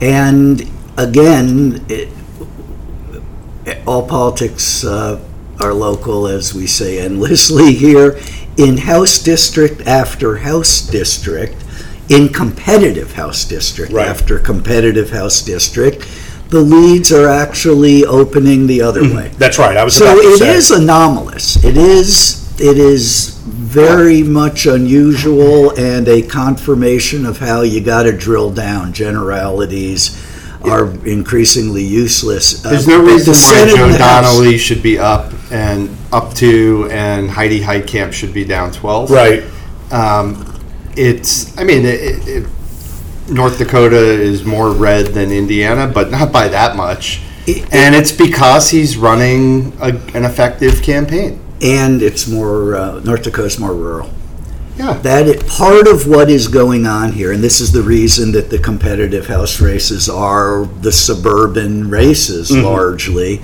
And 0.00 0.70
again, 0.96 1.84
it, 1.88 2.08
all 3.86 4.06
politics 4.06 4.84
uh, 4.84 5.20
are 5.60 5.74
local, 5.74 6.26
as 6.26 6.54
we 6.54 6.66
say 6.66 6.98
endlessly 6.98 7.74
here. 7.74 8.18
In 8.56 8.78
House 8.78 9.18
District 9.18 9.80
after 9.86 10.38
House 10.38 10.80
District, 10.80 11.54
in 12.08 12.28
competitive 12.28 13.12
House 13.12 13.44
District 13.44 13.92
Right. 13.92 14.08
after 14.08 14.38
competitive 14.38 15.10
House 15.10 15.42
District, 15.42 16.06
the 16.48 16.60
leads 16.60 17.12
are 17.12 17.28
actually 17.28 18.04
opening 18.04 18.66
the 18.66 18.82
other 18.82 19.02
mm-hmm. 19.02 19.16
way. 19.16 19.28
That's 19.38 19.58
right. 19.58 19.76
I 19.76 19.84
was 19.84 19.96
So 19.96 20.04
about 20.04 20.22
to 20.22 20.28
it 20.28 20.38
say. 20.38 20.54
is 20.54 20.70
anomalous. 20.70 21.62
It 21.64 21.76
is, 21.76 22.60
it 22.60 22.76
is 22.76 23.38
very 23.44 24.22
much 24.22 24.66
unusual 24.66 25.70
and 25.78 26.08
a 26.08 26.22
confirmation 26.22 27.24
of 27.24 27.38
how 27.38 27.62
you 27.62 27.80
got 27.80 28.02
to 28.02 28.12
drill 28.12 28.50
down. 28.50 28.92
Generalities 28.92 30.26
are 30.64 30.86
increasingly 31.06 31.82
useless. 31.84 32.64
Uh, 32.64 32.70
There's 32.70 32.86
no 32.86 33.02
reason 33.02 33.32
why 33.32 33.38
Senate 33.38 33.76
Joe 33.76 33.96
Donnelly 33.98 34.58
should 34.58 34.82
be 34.82 34.98
up 34.98 35.32
and 35.50 35.88
up 36.12 36.34
to, 36.34 36.88
and 36.90 37.30
Heidi 37.30 37.60
Heitkamp 37.60 38.12
should 38.12 38.34
be 38.34 38.44
down 38.44 38.72
12. 38.72 39.10
right. 39.10 39.42
Um, 39.92 40.46
it's, 40.96 41.56
I 41.58 41.64
mean, 41.64 41.84
it, 41.84 42.28
it, 42.28 42.46
North 43.28 43.58
Dakota 43.58 43.96
is 43.96 44.44
more 44.44 44.70
red 44.72 45.06
than 45.08 45.30
Indiana, 45.32 45.86
but 45.92 46.10
not 46.10 46.32
by 46.32 46.48
that 46.48 46.76
much. 46.76 47.22
It- 47.46 47.72
And 47.72 47.94
it's 47.94 48.12
because 48.12 48.70
he's 48.70 48.96
running 48.96 49.72
a, 49.80 49.88
an 50.14 50.24
effective 50.24 50.82
campaign. 50.82 51.40
And 51.62 52.02
it's 52.02 52.26
more, 52.28 52.74
uh, 52.76 53.00
North 53.00 53.22
Dakota's 53.22 53.58
more 53.58 53.74
rural. 53.74 54.10
Yeah. 54.80 54.94
That 54.94 55.28
it, 55.28 55.46
part 55.46 55.86
of 55.86 56.06
what 56.06 56.30
is 56.30 56.48
going 56.48 56.86
on 56.86 57.12
here, 57.12 57.32
and 57.32 57.44
this 57.44 57.60
is 57.60 57.70
the 57.70 57.82
reason 57.82 58.32
that 58.32 58.48
the 58.48 58.58
competitive 58.58 59.26
House 59.26 59.60
races 59.60 60.08
are 60.08 60.64
the 60.64 60.90
suburban 60.90 61.90
races 61.90 62.50
mm-hmm. 62.50 62.64
largely, 62.64 63.42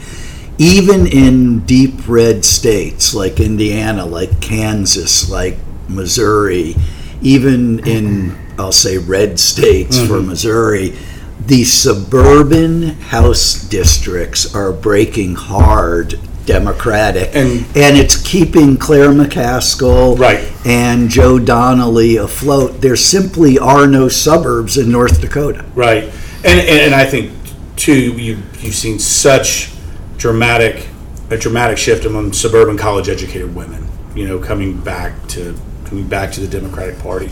even 0.56 1.06
in 1.06 1.60
deep 1.66 2.08
red 2.08 2.42
states 2.42 3.14
like 3.14 3.38
Indiana, 3.38 4.06
like 4.06 4.40
Kansas, 4.40 5.28
like 5.28 5.58
Missouri, 5.90 6.74
even 7.20 7.86
in, 7.86 8.34
I'll 8.58 8.72
say, 8.72 8.96
red 8.96 9.38
states 9.38 9.98
for 9.98 10.14
mm-hmm. 10.14 10.28
Missouri, 10.28 10.96
the 11.38 11.64
suburban 11.64 12.82
House 13.12 13.62
districts 13.68 14.54
are 14.54 14.72
breaking 14.72 15.34
hard 15.34 16.18
Democratic. 16.46 17.30
And- 17.34 17.64
and 17.74 17.98
it's 17.98 18.16
keeping 18.16 18.76
Claire 18.76 19.10
McCaskill 19.10 20.18
Right. 20.18 20.40
and 20.64 21.10
Joe 21.10 21.38
Donnelly 21.38 22.16
afloat. 22.16 22.80
There 22.80 22.96
simply 22.96 23.58
are 23.58 23.86
no 23.86 24.08
suburbs 24.08 24.78
in 24.78 24.90
North 24.90 25.20
Dakota. 25.20 25.64
Right, 25.74 26.04
and 26.44 26.58
and, 26.60 26.80
and 26.80 26.94
I 26.94 27.04
think 27.04 27.30
too 27.76 27.92
you 27.94 28.38
you've 28.62 28.74
seen 28.74 28.98
such 28.98 29.70
dramatic 30.18 30.86
a 31.28 31.36
dramatic 31.36 31.76
shift 31.76 32.04
among 32.04 32.32
suburban 32.32 32.78
college 32.78 33.08
educated 33.08 33.54
women. 33.54 33.86
You 34.14 34.26
know, 34.28 34.38
coming 34.38 34.74
back 34.78 35.12
to 35.28 35.54
coming 35.84 36.06
back 36.06 36.32
to 36.32 36.40
the 36.40 36.46
Democratic 36.46 36.98
Party, 37.00 37.28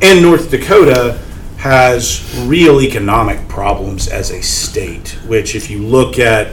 and 0.00 0.22
North 0.22 0.50
Dakota 0.50 1.18
has 1.58 2.20
real 2.46 2.80
economic 2.80 3.46
problems 3.48 4.08
as 4.08 4.30
a 4.30 4.40
state. 4.42 5.16
Which, 5.26 5.54
if 5.54 5.70
you 5.70 5.78
look 5.78 6.18
at 6.18 6.48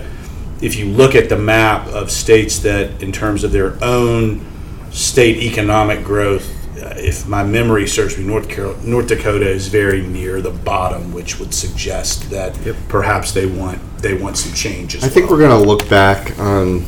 if 0.62 0.76
you 0.76 0.86
look 0.86 1.16
at 1.16 1.30
the 1.30 1.38
map 1.38 1.88
of 1.88 2.12
states 2.12 2.60
that, 2.60 3.02
in 3.02 3.12
terms 3.12 3.44
of 3.44 3.52
their 3.52 3.82
own 3.84 4.46
state 4.92 5.38
economic 5.38 6.04
growth, 6.04 6.56
uh, 6.82 6.94
if 6.98 7.28
my 7.28 7.44
memory 7.44 7.88
serves 7.88 8.18
me, 8.18 8.24
North 8.26 8.50
Carol- 8.50 8.78
North 8.84 9.08
Dakota 9.08 9.50
is 9.50 9.68
very 9.68 10.02
near 10.02 10.42
the 10.42 10.52
bottom, 10.52 11.14
which 11.14 11.40
would 11.40 11.54
suggest 11.54 12.30
that 12.30 12.58
perhaps 12.88 13.32
they 13.32 13.46
want 13.46 13.80
they 14.00 14.14
want 14.14 14.38
some 14.38 14.54
changes. 14.54 15.04
I 15.04 15.10
think 15.10 15.30
we're 15.30 15.40
going 15.40 15.62
to 15.62 15.68
look 15.68 15.90
back 15.90 16.40
on 16.40 16.86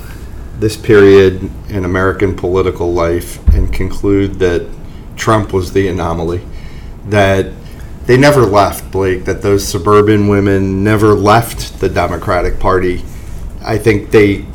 this 0.59 0.77
period 0.77 1.49
in 1.69 1.83
American 1.83 2.35
political 2.35 2.93
life 2.93 3.45
and 3.49 3.73
conclude 3.73 4.39
that 4.39 4.65
Trump 5.17 5.51
was 5.51 5.73
the 5.73 5.87
anomaly. 5.87 6.41
That 7.07 7.51
they 8.05 8.15
never 8.17 8.41
left, 8.41 8.91
Blake, 8.91 9.25
that 9.25 9.41
those 9.41 9.67
suburban 9.67 10.27
women 10.27 10.83
never 10.83 11.13
left 11.13 11.79
the 11.79 11.89
Democratic 11.89 12.59
Party. 12.59 13.03
I 13.63 13.77
think 13.77 14.11
they, 14.11 14.45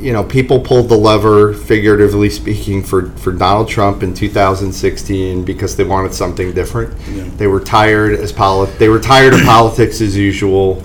you 0.00 0.12
know, 0.12 0.24
people 0.24 0.60
pulled 0.60 0.88
the 0.88 0.96
lever, 0.96 1.52
figuratively 1.54 2.30
speaking, 2.30 2.82
for, 2.82 3.10
for 3.12 3.32
Donald 3.32 3.68
Trump 3.68 4.02
in 4.02 4.14
2016 4.14 5.44
because 5.44 5.76
they 5.76 5.84
wanted 5.84 6.14
something 6.14 6.52
different. 6.52 6.96
They 7.36 7.46
were 7.46 7.60
tired 7.60 8.18
as 8.18 8.32
poli- 8.32 8.70
they 8.78 8.88
were 8.88 9.00
tired 9.00 9.34
of 9.34 9.40
politics 9.42 10.00
as 10.00 10.16
usual, 10.16 10.82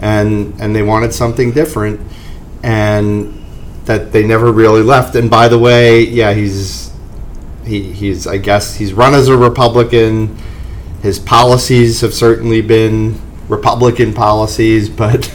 and 0.00 0.54
and 0.60 0.74
they 0.74 0.82
wanted 0.82 1.12
something 1.12 1.52
different, 1.52 2.00
and 2.62 3.32
that 3.86 4.12
they 4.12 4.26
never 4.26 4.52
really 4.52 4.82
left. 4.82 5.14
And 5.14 5.30
by 5.30 5.48
the 5.48 5.58
way, 5.58 6.02
yeah, 6.02 6.32
he's 6.34 6.92
he, 7.64 7.92
he's 7.92 8.26
I 8.26 8.38
guess 8.38 8.76
he's 8.76 8.92
run 8.92 9.14
as 9.14 9.28
a 9.28 9.36
Republican. 9.36 10.36
His 11.02 11.18
policies 11.18 12.00
have 12.00 12.12
certainly 12.14 12.62
been 12.62 13.20
Republican 13.48 14.12
policies, 14.12 14.88
but 15.02 15.32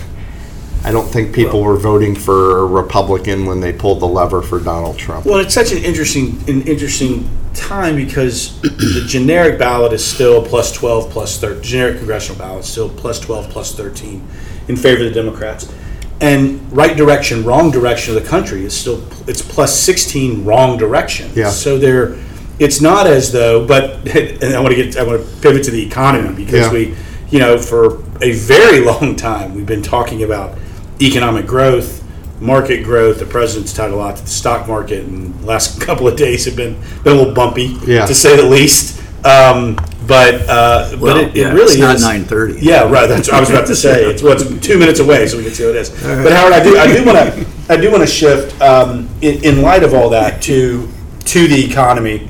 I 0.84 0.92
don't 0.92 1.08
think 1.08 1.34
people 1.36 1.62
were 1.62 1.78
voting 1.78 2.16
for 2.16 2.60
a 2.60 2.66
Republican 2.66 3.46
when 3.46 3.60
they 3.60 3.72
pulled 3.72 4.00
the 4.00 4.08
lever 4.08 4.42
for 4.42 4.60
Donald 4.60 4.98
Trump. 4.98 5.26
Well, 5.26 5.40
it's 5.40 5.54
such 5.54 5.72
an 5.72 5.78
interesting 5.80 6.44
an 6.48 6.64
interesting 6.64 7.30
time 7.54 7.96
because 7.96 8.60
the 8.62 9.04
generic 9.08 9.60
ballot 9.60 9.94
is 9.94 10.04
still 10.04 10.44
plus 10.44 10.72
twelve 10.72 11.10
plus 11.12 11.40
thirteen. 11.40 11.64
Generic 11.64 11.98
congressional 11.98 12.40
ballot 12.40 12.64
is 12.64 12.70
still 12.72 12.90
plus 12.90 13.20
twelve 13.20 13.48
plus 13.50 13.76
thirteen 13.76 14.26
in 14.68 14.76
favor 14.76 15.06
of 15.06 15.14
the 15.14 15.22
Democrats, 15.22 15.72
and 16.20 16.60
right 16.76 16.98
direction, 16.98 17.44
wrong 17.44 17.70
direction 17.72 18.16
of 18.16 18.24
the 18.24 18.28
country 18.28 18.66
is 18.66 18.76
still 18.76 19.04
it's 19.28 19.42
plus 19.44 19.78
sixteen 19.80 20.44
wrong 20.46 20.78
direction. 20.78 21.30
Yeah. 21.36 21.52
So 21.52 21.78
there, 21.78 22.18
it's 22.58 22.82
not 22.82 23.06
as 23.06 23.32
though. 23.32 23.68
But 23.68 24.08
and 24.16 24.56
I 24.56 24.60
want 24.60 24.74
to 24.76 24.84
get 24.84 24.98
I 24.98 25.04
want 25.04 25.24
to 25.24 25.42
pivot 25.42 25.64
to 25.66 25.72
the 25.72 25.86
economy 25.86 26.34
because 26.34 26.68
Yeah. 26.68 26.74
we, 26.74 26.96
you 27.30 27.38
know, 27.38 27.60
for 27.60 28.02
a 28.24 28.32
very 28.34 28.80
long 28.92 29.16
time 29.16 29.54
we've 29.54 29.66
been 29.68 29.84
talking 29.84 30.24
about 30.24 30.58
economic 31.02 31.46
growth 31.48 32.02
market 32.42 32.84
growth. 32.84 33.20
The 33.20 33.26
president's 33.26 33.72
tied 33.74 33.92
a 33.92 33.96
lot 33.96 34.18
to 34.18 34.24
the 34.24 34.30
stock 34.30 34.68
market, 34.68 35.06
and 35.06 35.34
the 35.40 35.46
last 35.46 35.80
couple 35.88 36.08
of 36.08 36.16
days 36.18 36.46
have 36.46 36.56
been 36.56 36.74
been 37.04 37.14
a 37.14 37.20
little 37.20 37.34
bumpy, 37.34 37.78
Yeah. 37.86 38.06
to 38.06 38.14
say 38.16 38.36
the 38.36 38.44
least. 38.44 39.00
Um, 39.24 39.76
but 40.08 40.50
uh, 40.50 40.98
but 41.00 41.18
it, 41.18 41.38
it 41.38 41.54
really 41.54 41.74
it's 41.74 41.78
not 41.78 41.96
is. 41.96 42.02
nine 42.02 42.26
thirty. 42.26 42.60
Yeah, 42.60 42.90
right. 42.90 43.08
That's 43.08 43.28
what 43.28 43.38
I 43.38 43.40
was 43.40 43.50
about 43.52 43.68
to 43.68 43.76
say. 43.76 44.04
It's 44.06 44.24
what's 44.24 44.44
two 44.60 44.80
minutes 44.80 45.00
away, 45.00 45.28
so 45.28 45.38
we 45.38 45.44
can 45.44 45.54
see 45.54 45.64
what 45.66 45.76
it 45.76 45.82
is. 45.82 45.90
But 46.02 46.34
Howard, 46.34 46.54
I 46.54 46.64
do 46.64 46.76
I 46.78 46.88
do 46.88 47.06
want 47.06 47.18
to 47.18 47.46
I 47.70 47.78
do 47.78 47.92
want 47.92 48.02
to 48.02 48.08
shift 48.08 48.60
um, 48.62 49.08
in, 49.22 49.44
in 49.46 49.62
light 49.62 49.84
of 49.84 49.94
all 49.94 50.10
that 50.10 50.42
to 50.44 50.90
to 51.26 51.48
the 51.48 51.64
economy, 51.64 52.30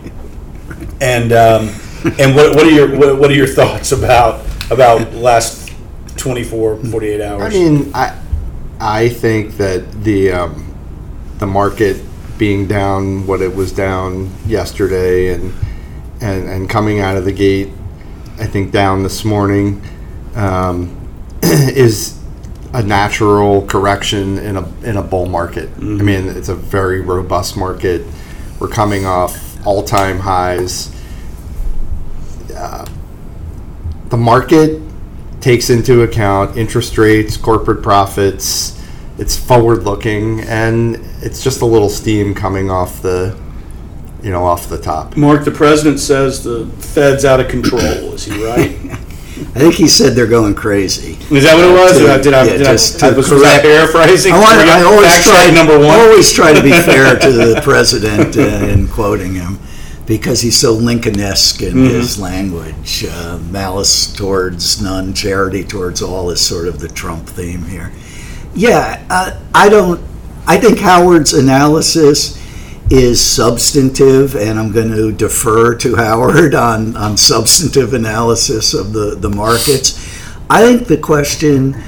and 0.99 1.31
um, 1.31 1.69
and 2.19 2.35
what, 2.35 2.55
what 2.55 2.65
are 2.65 2.71
your 2.71 2.97
what, 2.97 3.17
what 3.17 3.31
are 3.31 3.35
your 3.35 3.47
thoughts 3.47 3.93
about 3.93 4.45
about 4.69 5.13
last 5.13 5.71
24, 6.17 6.77
48 6.77 7.21
hours? 7.21 7.41
I 7.41 7.49
mean, 7.49 7.91
I 7.95 8.20
I 8.81 9.09
think 9.09 9.57
that 9.57 10.03
the 10.03 10.31
um, 10.31 10.75
the 11.37 11.45
market 11.45 12.03
being 12.39 12.67
down 12.67 13.27
what 13.27 13.39
it 13.41 13.55
was 13.55 13.71
down 13.71 14.31
yesterday 14.47 15.35
and 15.35 15.53
and 16.19 16.49
and 16.49 16.67
coming 16.67 16.99
out 16.99 17.15
of 17.15 17.23
the 17.23 17.31
gate, 17.31 17.69
I 18.39 18.47
think 18.47 18.71
down 18.71 19.03
this 19.03 19.23
morning 19.23 19.83
um, 20.33 20.97
is 21.43 22.17
a 22.73 22.81
natural 22.81 23.67
correction 23.67 24.39
in 24.39 24.57
a 24.57 24.67
in 24.81 24.97
a 24.97 25.03
bull 25.03 25.27
market. 25.27 25.69
I 25.77 25.81
mean, 25.81 26.27
it's 26.27 26.49
a 26.49 26.55
very 26.55 27.01
robust 27.01 27.55
market. 27.55 28.03
We're 28.59 28.67
coming 28.67 29.05
off 29.05 29.63
all 29.63 29.83
time 29.83 30.17
highs. 30.17 30.89
Uh, 32.55 32.87
the 34.09 34.17
market 34.17 34.81
takes 35.41 35.69
into 35.69 36.03
account 36.03 36.55
interest 36.57 36.97
rates, 36.97 37.35
corporate 37.35 37.81
profits. 37.83 38.79
It's 39.17 39.35
forward 39.37 39.83
looking, 39.83 40.41
and 40.41 40.95
it's 41.21 41.43
just 41.43 41.61
a 41.61 41.65
little 41.65 41.89
steam 41.89 42.33
coming 42.33 42.71
off 42.71 43.01
the, 43.01 43.37
you 44.23 44.31
know, 44.31 44.43
off 44.45 44.69
the 44.69 44.77
top. 44.79 45.17
Mark, 45.17 45.43
the 45.45 45.51
president 45.51 45.99
says 45.99 46.43
the 46.43 46.65
Fed's 46.79 47.25
out 47.25 47.39
of 47.39 47.47
control. 47.49 48.13
Is 48.13 48.25
he 48.25 48.43
right? 48.45 48.71
I 49.41 49.59
think 49.59 49.73
he 49.73 49.87
said 49.87 50.13
they're 50.13 50.27
going 50.27 50.53
crazy. 50.55 51.13
Is 51.35 51.43
that 51.43 51.55
what 51.55 51.65
it 51.65 51.73
was? 51.73 51.97
Did 51.97 52.09
I, 52.09 52.21
did 52.21 52.33
I, 52.33 52.43
Yeah, 52.45 52.57
did 52.57 52.63
just 52.65 53.01
I 53.03 53.09
to 53.09 53.15
was, 53.17 53.29
was 53.31 53.41
I 53.43 53.59
correct- 53.59 53.63
paraphrasing? 53.63 54.33
I, 54.33 54.39
want, 54.39 54.57
We 54.59 54.65
got 54.65 54.79
I 54.79 54.83
always 54.85 55.23
try 55.23 55.49
number 55.51 55.77
one. 55.77 55.89
I 55.89 55.99
always 55.99 56.31
try 56.31 56.53
to 56.53 56.61
be 56.61 56.71
fair 56.85 57.17
to 57.19 57.31
the 57.31 57.59
president 57.63 58.37
uh, 58.37 58.41
in 58.41 58.87
quoting 58.87 59.33
him 59.33 59.57
because 60.11 60.41
he's 60.41 60.57
so 60.59 60.73
Lincoln-esque 60.73 61.61
in 61.61 61.69
Mm-hmm. 61.73 61.85
his 61.85 62.19
language. 62.19 63.05
Uh, 63.07 63.39
malice 63.49 64.11
towards 64.13 64.81
none, 64.81 65.13
charity 65.13 65.63
towards 65.63 66.01
all 66.01 66.29
is 66.31 66.41
sort 66.45 66.67
of 66.67 66.79
the 66.79 66.89
Trump 66.89 67.27
theme 67.27 67.63
here. 67.63 67.93
Yeah, 68.53 69.01
uh, 69.09 69.39
I 69.55 69.69
don't. 69.69 70.01
I 70.45 70.57
think 70.57 70.79
Howard's 70.79 71.33
analysis 71.33 72.37
is 72.89 73.23
substantive, 73.25 74.35
and 74.35 74.59
I'm 74.59 74.73
going 74.73 74.91
to 74.91 75.13
defer 75.13 75.75
to 75.75 75.95
Howard 75.95 76.55
on, 76.55 76.97
on 76.97 77.15
substantive 77.15 77.93
analysis 77.93 78.73
of 78.73 78.91
the, 78.91 79.15
the 79.15 79.29
markets. 79.29 79.95
I 80.49 80.61
think 80.61 80.87
the 80.89 80.97
question 80.97 81.81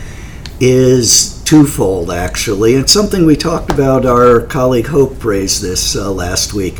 is 0.61 1.43
twofold, 1.43 2.09
actually. 2.09 2.75
It's 2.75 2.93
something 2.93 3.25
we 3.25 3.35
talked 3.35 3.69
about. 3.69 4.05
Our 4.05 4.39
colleague 4.39 4.87
Hope 4.87 5.25
raised 5.25 5.61
this 5.61 5.97
uh, 5.97 6.09
last 6.09 6.53
week. 6.53 6.79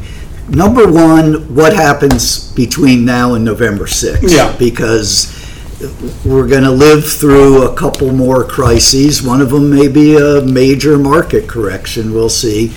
Number 0.50 0.92
one, 0.92 1.56
what 1.56 1.74
happens 1.74 2.52
between 2.54 3.06
now 3.06 3.34
and 3.34 3.46
November 3.46 3.86
6th? 3.86 4.30
Yeah. 4.30 4.56
Because 4.58 5.40
we're 6.26 6.48
going 6.48 6.64
to 6.64 6.72
live 6.72 7.06
through 7.06 7.64
a 7.64 7.76
couple 7.76 8.12
more 8.12 8.44
crises. 8.44 9.24
One 9.24 9.42
of 9.42 9.50
them 9.52 9.70
may 9.70 9.88
be 9.88 10.16
a 10.16 10.42
major 10.42 10.98
market 10.98 11.48
correction. 11.48 12.14
We'll 12.14 12.30
see. 12.30 12.74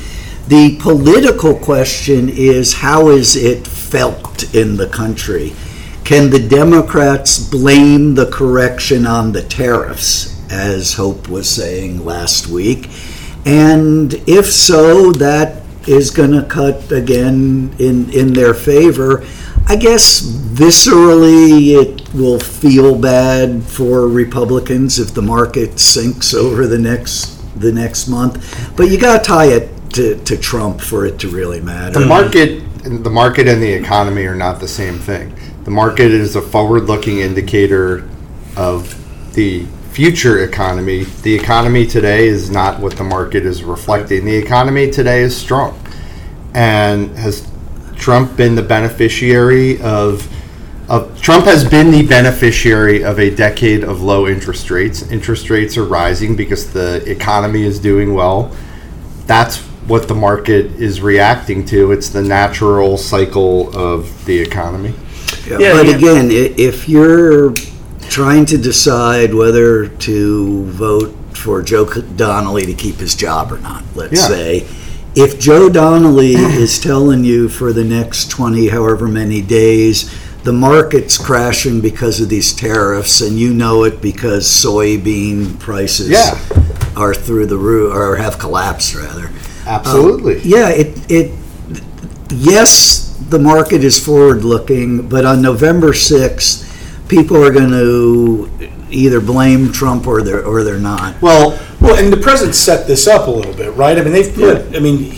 The 0.49 0.77
political 0.81 1.55
question 1.57 2.29
is 2.29 2.75
how 2.75 3.09
is 3.09 3.35
it 3.37 3.67
felt 3.67 4.55
in 4.55 4.77
the 4.77 4.89
country? 4.89 5.55
Can 6.05 6.31
the 6.31 6.49
Democrats 6.49 7.39
blame 7.39 8.15
the 8.15 8.31
correction 8.31 9.07
on 9.07 9.33
the 9.33 9.43
tariffs, 9.43 10.41
as 10.53 10.95
Hope 10.95 11.29
was 11.29 11.51
saying 11.51 12.05
last 12.05 12.47
week? 12.47 12.89
And 13.45 14.15
if 14.29 14.47
so, 14.47 15.11
that 15.13 15.66
is 15.87 16.11
going 16.11 16.33
to 16.33 16.43
cut 16.43 16.91
again 16.91 17.75
in, 17.79 18.11
in 18.11 18.33
their 18.33 18.55
favor. 18.55 19.25
I 19.69 19.77
guess 19.77 20.23
viscerally, 20.23 21.75
it 21.75 22.15
will 22.15 22.39
feel 22.39 22.97
bad 22.97 23.65
for 23.65 24.09
Republicans 24.09 24.99
if 24.99 25.13
the 25.13 25.23
market 25.23 25.81
sinks 25.81 26.35
over 26.35 26.67
the 26.67 26.79
next, 26.79 27.27
the 27.61 27.73
next 27.73 28.07
month. 28.09 28.77
But 28.77 28.91
you 28.91 28.99
gotta 28.99 29.23
tie 29.23 29.47
it 29.47 29.71
to, 29.95 30.23
to 30.25 30.37
Trump 30.37 30.81
for 30.81 31.05
it 31.05 31.19
to 31.21 31.29
really 31.29 31.61
matter. 31.61 31.99
The 31.99 32.07
market, 32.07 32.63
the 32.85 33.11
market 33.11 33.49
and 33.49 33.61
the 33.61 33.73
economy 33.73 34.25
are 34.27 34.37
not 34.37 34.61
the 34.61 34.69
same 34.69 34.99
thing. 34.99 35.35
The 35.65 35.73
market 35.73 36.13
is 36.13 36.37
a 36.37 36.43
forward-looking 36.43 37.19
indicator 37.19 38.09
of 38.57 39.35
the 39.35 39.67
future 39.97 40.45
economy. 40.45 41.05
The 41.23 41.35
economy 41.35 41.87
today 41.87 42.29
is 42.29 42.51
not 42.51 42.81
what 42.81 42.99
the 42.99 43.03
market 43.03 43.47
is 43.47 43.65
reflecting. 43.65 44.27
The 44.27 44.37
economy 44.37 44.91
today 44.91 45.23
is 45.23 45.35
strong. 45.35 45.83
And 46.53 47.17
has 47.17 47.51
Trump 47.97 48.37
been 48.37 48.57
the 48.57 48.63
beneficiary 48.63 49.81
of 49.81 50.31
of 50.91 51.19
Trump 51.23 51.47
has 51.47 51.67
been 51.67 51.91
the 51.91 52.07
beneficiary 52.07 53.05
of 53.05 53.19
a 53.19 53.35
decade 53.35 53.85
of 53.85 54.03
low 54.03 54.29
interest 54.29 54.71
rates. 54.71 55.01
Interest 55.11 55.49
rates 55.49 55.79
are 55.79 55.85
rising 55.85 56.37
because 56.37 56.71
the 56.75 57.03
economy 57.11 57.63
is 57.63 57.81
doing 57.81 58.13
well. 58.13 58.55
That's 59.25 59.57
what 59.89 60.09
the 60.09 60.15
market 60.15 60.67
is 60.73 61.01
reacting 61.01 61.65
to. 61.67 61.93
It's 61.93 62.11
the 62.11 62.23
natural 62.23 62.99
cycle 62.99 63.75
of 63.75 64.27
the 64.27 64.39
economy. 64.39 64.93
Yeah, 65.49 65.73
but 65.73 65.89
again, 65.89 66.29
if 66.31 66.87
you're 66.87 67.55
trying 68.09 68.47
to 68.47 68.59
decide 68.59 69.35
whether 69.35 69.89
to 69.89 70.65
vote 70.65 71.15
for 71.33 71.63
Joe 71.63 71.85
Donnelly 71.87 72.67
to 72.67 72.75
keep 72.75 72.97
his 72.97 73.15
job 73.15 73.53
or 73.53 73.59
not, 73.59 73.85
let's 73.95 74.15
Yeah. 74.21 74.29
say, 74.29 74.67
if 75.15 75.39
Joe 75.39 75.69
Donnelly 75.69 76.35
is 76.35 76.79
telling 76.79 77.25
you 77.25 77.49
for 77.49 77.73
the 77.73 77.85
next 77.85 78.31
20, 78.31 78.69
however 78.69 79.07
many 79.09 79.41
days, 79.43 80.11
the 80.45 80.53
market's 80.53 81.19
crashing 81.19 81.81
because 81.81 82.21
of 82.21 82.29
these 82.29 82.53
tariffs, 82.53 83.21
and 83.21 83.39
you 83.39 83.53
know 83.53 83.83
it 83.85 84.01
because 84.01 84.47
soybean 84.47 85.59
prices 85.59 86.09
Yeah. 86.09 86.39
are 86.97 87.15
through 87.15 87.47
the 87.47 87.57
roof, 87.59 87.93
or 87.95 88.17
have 88.17 88.39
collapsed 88.39 88.95
rather. 88.95 89.27
Um, 89.27 89.33
Absolutely. 89.67 90.41
Yeah, 90.45 90.69
it, 90.69 91.11
it, 91.11 91.33
yes, 92.31 93.17
the 93.29 93.39
market 93.39 93.83
is 93.83 93.99
forward-looking, 94.05 95.09
but 95.09 95.25
on 95.25 95.43
November 95.43 95.89
6th, 95.93 96.65
people 97.09 97.43
are 97.43 97.51
going 97.53 97.71
to 97.71 98.51
either 98.91 99.21
blame 99.21 99.73
Trump 99.73 100.07
or 100.07 100.23
they're, 100.23 100.45
or 100.45 100.63
they're 100.65 100.79
not. 100.79 101.21
well, 101.21 101.59
Well, 101.81 101.97
and 102.03 102.13
the 102.13 102.17
president 102.17 102.55
set 102.55 102.87
this 102.87 103.07
up 103.07 103.27
a 103.27 103.31
little 103.31 103.53
bit, 103.55 103.73
right? 103.75 103.99
I 103.99 104.03
mean, 104.03 104.13
they've 104.13 104.33
put. 104.35 104.75
I 104.75 104.79
mean, 104.81 105.13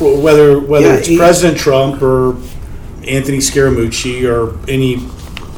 whether 0.00 0.58
whether 0.58 0.86
Yeah, 0.86 0.94
it's 0.94 1.06
he- 1.08 1.16
President 1.16 1.58
Trump 1.58 2.02
or 2.02 2.36
Anthony 3.06 3.38
Scaramucci 3.38 4.24
or 4.28 4.56
any 4.68 4.96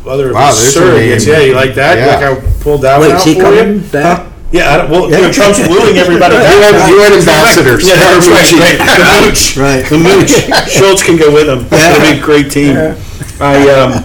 other 0.06 0.33
Wow, 0.35 0.50
of 0.50 0.56
his 0.59 0.75
surrogates. 0.76 1.26
Yeah, 1.26 1.40
you 1.40 1.54
like 1.54 1.75
that? 1.76 1.97
Yeah. 1.99 2.06
Like 2.28 2.44
I 2.47 2.62
pulled 2.62 2.83
that 2.83 3.00
Wait, 3.00 3.09
one 3.09 3.16
out 3.16 3.21
is 3.21 3.25
he 3.25 3.35
for 3.35 3.40
coming 3.42 3.75
you. 3.75 3.80
back? 3.90 4.26
Yeah, 4.52 4.73
I 4.73 4.76
don't, 4.78 4.90
well, 4.90 5.04
you 5.11 5.16
know, 5.21 5.33
Trump's 5.33 5.59
wooing 5.66 5.97
everybody 5.97 6.37
back. 6.40 6.88
You 6.88 7.00
had, 7.00 7.12
ambassadors. 7.12 7.88
Yeah, 7.88 7.97
that's 7.97 8.28
right, 8.28 8.44
Scaramucci. 8.47 9.56
right. 9.59 9.88
The 9.88 9.99
mooch, 9.99 10.23
Right. 10.37 10.47
The 10.47 10.54
mooch. 10.68 10.71
Schultz 10.71 11.02
can 11.02 11.16
go 11.16 11.33
with 11.33 11.47
them. 11.47 11.66
Yeah. 11.73 11.97
It'll 11.97 12.12
be 12.14 12.21
a 12.21 12.23
great 12.23 12.50
team. 12.52 12.76
I, 13.40 13.68
um, 13.71 14.04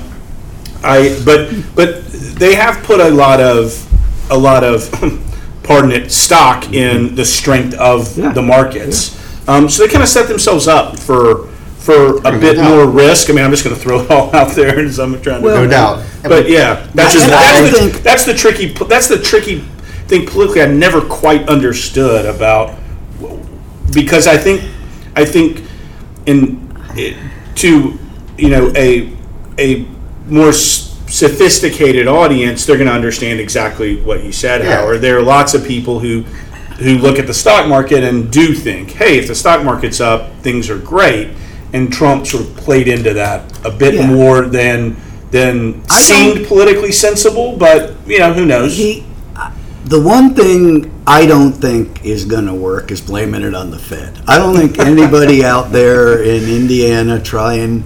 I, 0.84 1.20
but, 1.26 1.52
but 1.76 2.06
they 2.08 2.56
have 2.56 2.84
put 2.84 3.00
a 3.00 3.10
lot 3.10 3.40
of, 3.42 3.86
a 4.32 4.38
lot 4.38 4.64
of, 4.64 4.90
pardon 5.64 5.92
it, 5.92 6.12
stock 6.12 6.72
in 6.74 7.16
the 7.16 7.26
strength 7.26 7.74
of 7.76 8.18
Yeah. 8.18 8.32
the 8.34 8.42
markets. 8.42 9.18
Um, 9.48 9.68
so 9.70 9.84
they 9.86 9.92
kind 9.92 10.04
of 10.04 10.10
set 10.10 10.28
themselves 10.28 10.68
up 10.68 10.98
for, 11.00 11.48
for 11.80 12.18
a 12.20 12.38
bit 12.40 12.56
doubt. 12.58 12.70
more 12.70 12.86
risk. 12.88 13.30
I 13.30 13.34
mean, 13.34 13.44
I'm 13.44 13.52
just 13.52 13.64
going 13.64 13.76
to 13.76 13.82
throw 13.82 14.02
it 14.02 14.12
all 14.12 14.34
out 14.36 14.52
there 14.56 14.80
as 14.80 15.00
I'm 15.00 15.20
trying 15.22 15.42
to. 15.42 15.46
Well, 15.46 15.64
no 15.64 15.70
doubt. 15.70 16.06
But 16.24 16.50
yeah, 16.50 16.88
that's 16.94 17.14
just 17.14 17.28
that's, 17.28 17.72
the, 17.72 17.78
think- 17.92 18.04
that's 18.04 18.26
the 18.26 18.34
tricky 18.34 18.68
that's 18.68 19.08
the 19.08 19.18
tricky 19.18 19.60
thing 20.08 20.26
politically. 20.28 20.62
I 20.62 20.68
never 20.68 21.02
quite 21.02 21.48
understood 21.50 22.26
about 22.26 22.78
because 23.94 24.28
I 24.28 24.38
think 24.38 24.70
I 25.16 25.26
think 25.26 25.64
in 26.26 26.60
it, 26.96 27.16
to 27.56 27.98
you 28.38 28.50
know 28.50 28.72
a 28.76 29.12
a 29.58 29.86
more 30.30 30.52
sophisticated 30.54 32.08
audience, 32.08 32.66
they're 32.66 32.78
going 32.78 32.88
to 32.88 32.94
understand 32.94 33.40
exactly 33.40 34.00
what 34.02 34.24
you 34.24 34.32
said, 34.32 34.64
Yeah. 34.64 34.78
Howard. 34.78 35.02
There 35.02 35.18
are 35.18 35.22
lots 35.24 35.54
of 35.54 35.66
people 35.66 36.00
who 36.00 36.24
who 36.80 36.98
look 36.98 37.20
at 37.20 37.28
the 37.28 37.34
stock 37.34 37.68
market 37.68 38.06
and 38.06 38.32
do 38.32 38.54
think, 38.54 38.92
hey, 38.92 39.18
if 39.18 39.28
the 39.28 39.36
stock 39.36 39.66
market's 39.66 40.00
up, 40.00 40.34
things 40.38 40.70
are 40.70 40.78
great. 40.78 41.28
And 41.74 41.92
Trump 41.92 42.26
sort 42.26 42.44
of 42.46 42.56
played 42.56 42.88
into 42.88 43.14
that 43.16 43.52
a 43.66 43.70
bit 43.70 43.96
Yeah. 43.96 44.08
more 44.08 44.44
than 44.44 44.96
than 45.32 45.82
I 45.90 46.00
seemed 46.00 46.48
politically 46.48 46.92
sensible, 46.94 47.58
but 47.58 47.96
you 48.08 48.20
know 48.20 48.34
who 48.34 48.46
knows? 48.46 48.78
He, 48.78 49.04
the 49.86 50.00
one 50.02 50.34
thing 50.36 50.90
I 51.06 51.26
don't 51.26 51.52
think 51.52 52.04
is 52.06 52.24
going 52.26 52.46
to 52.46 52.54
work 52.54 52.92
is 52.92 53.02
blaming 53.02 53.44
it 53.44 53.54
on 53.54 53.72
the 53.72 53.78
Fed. 53.80 54.18
I 54.28 54.38
don't 54.38 54.56
think 54.56 54.80
anybody 54.80 55.44
out 55.54 55.72
there 55.72 56.22
in 56.24 56.44
Indiana 56.50 57.20
trying 57.20 57.84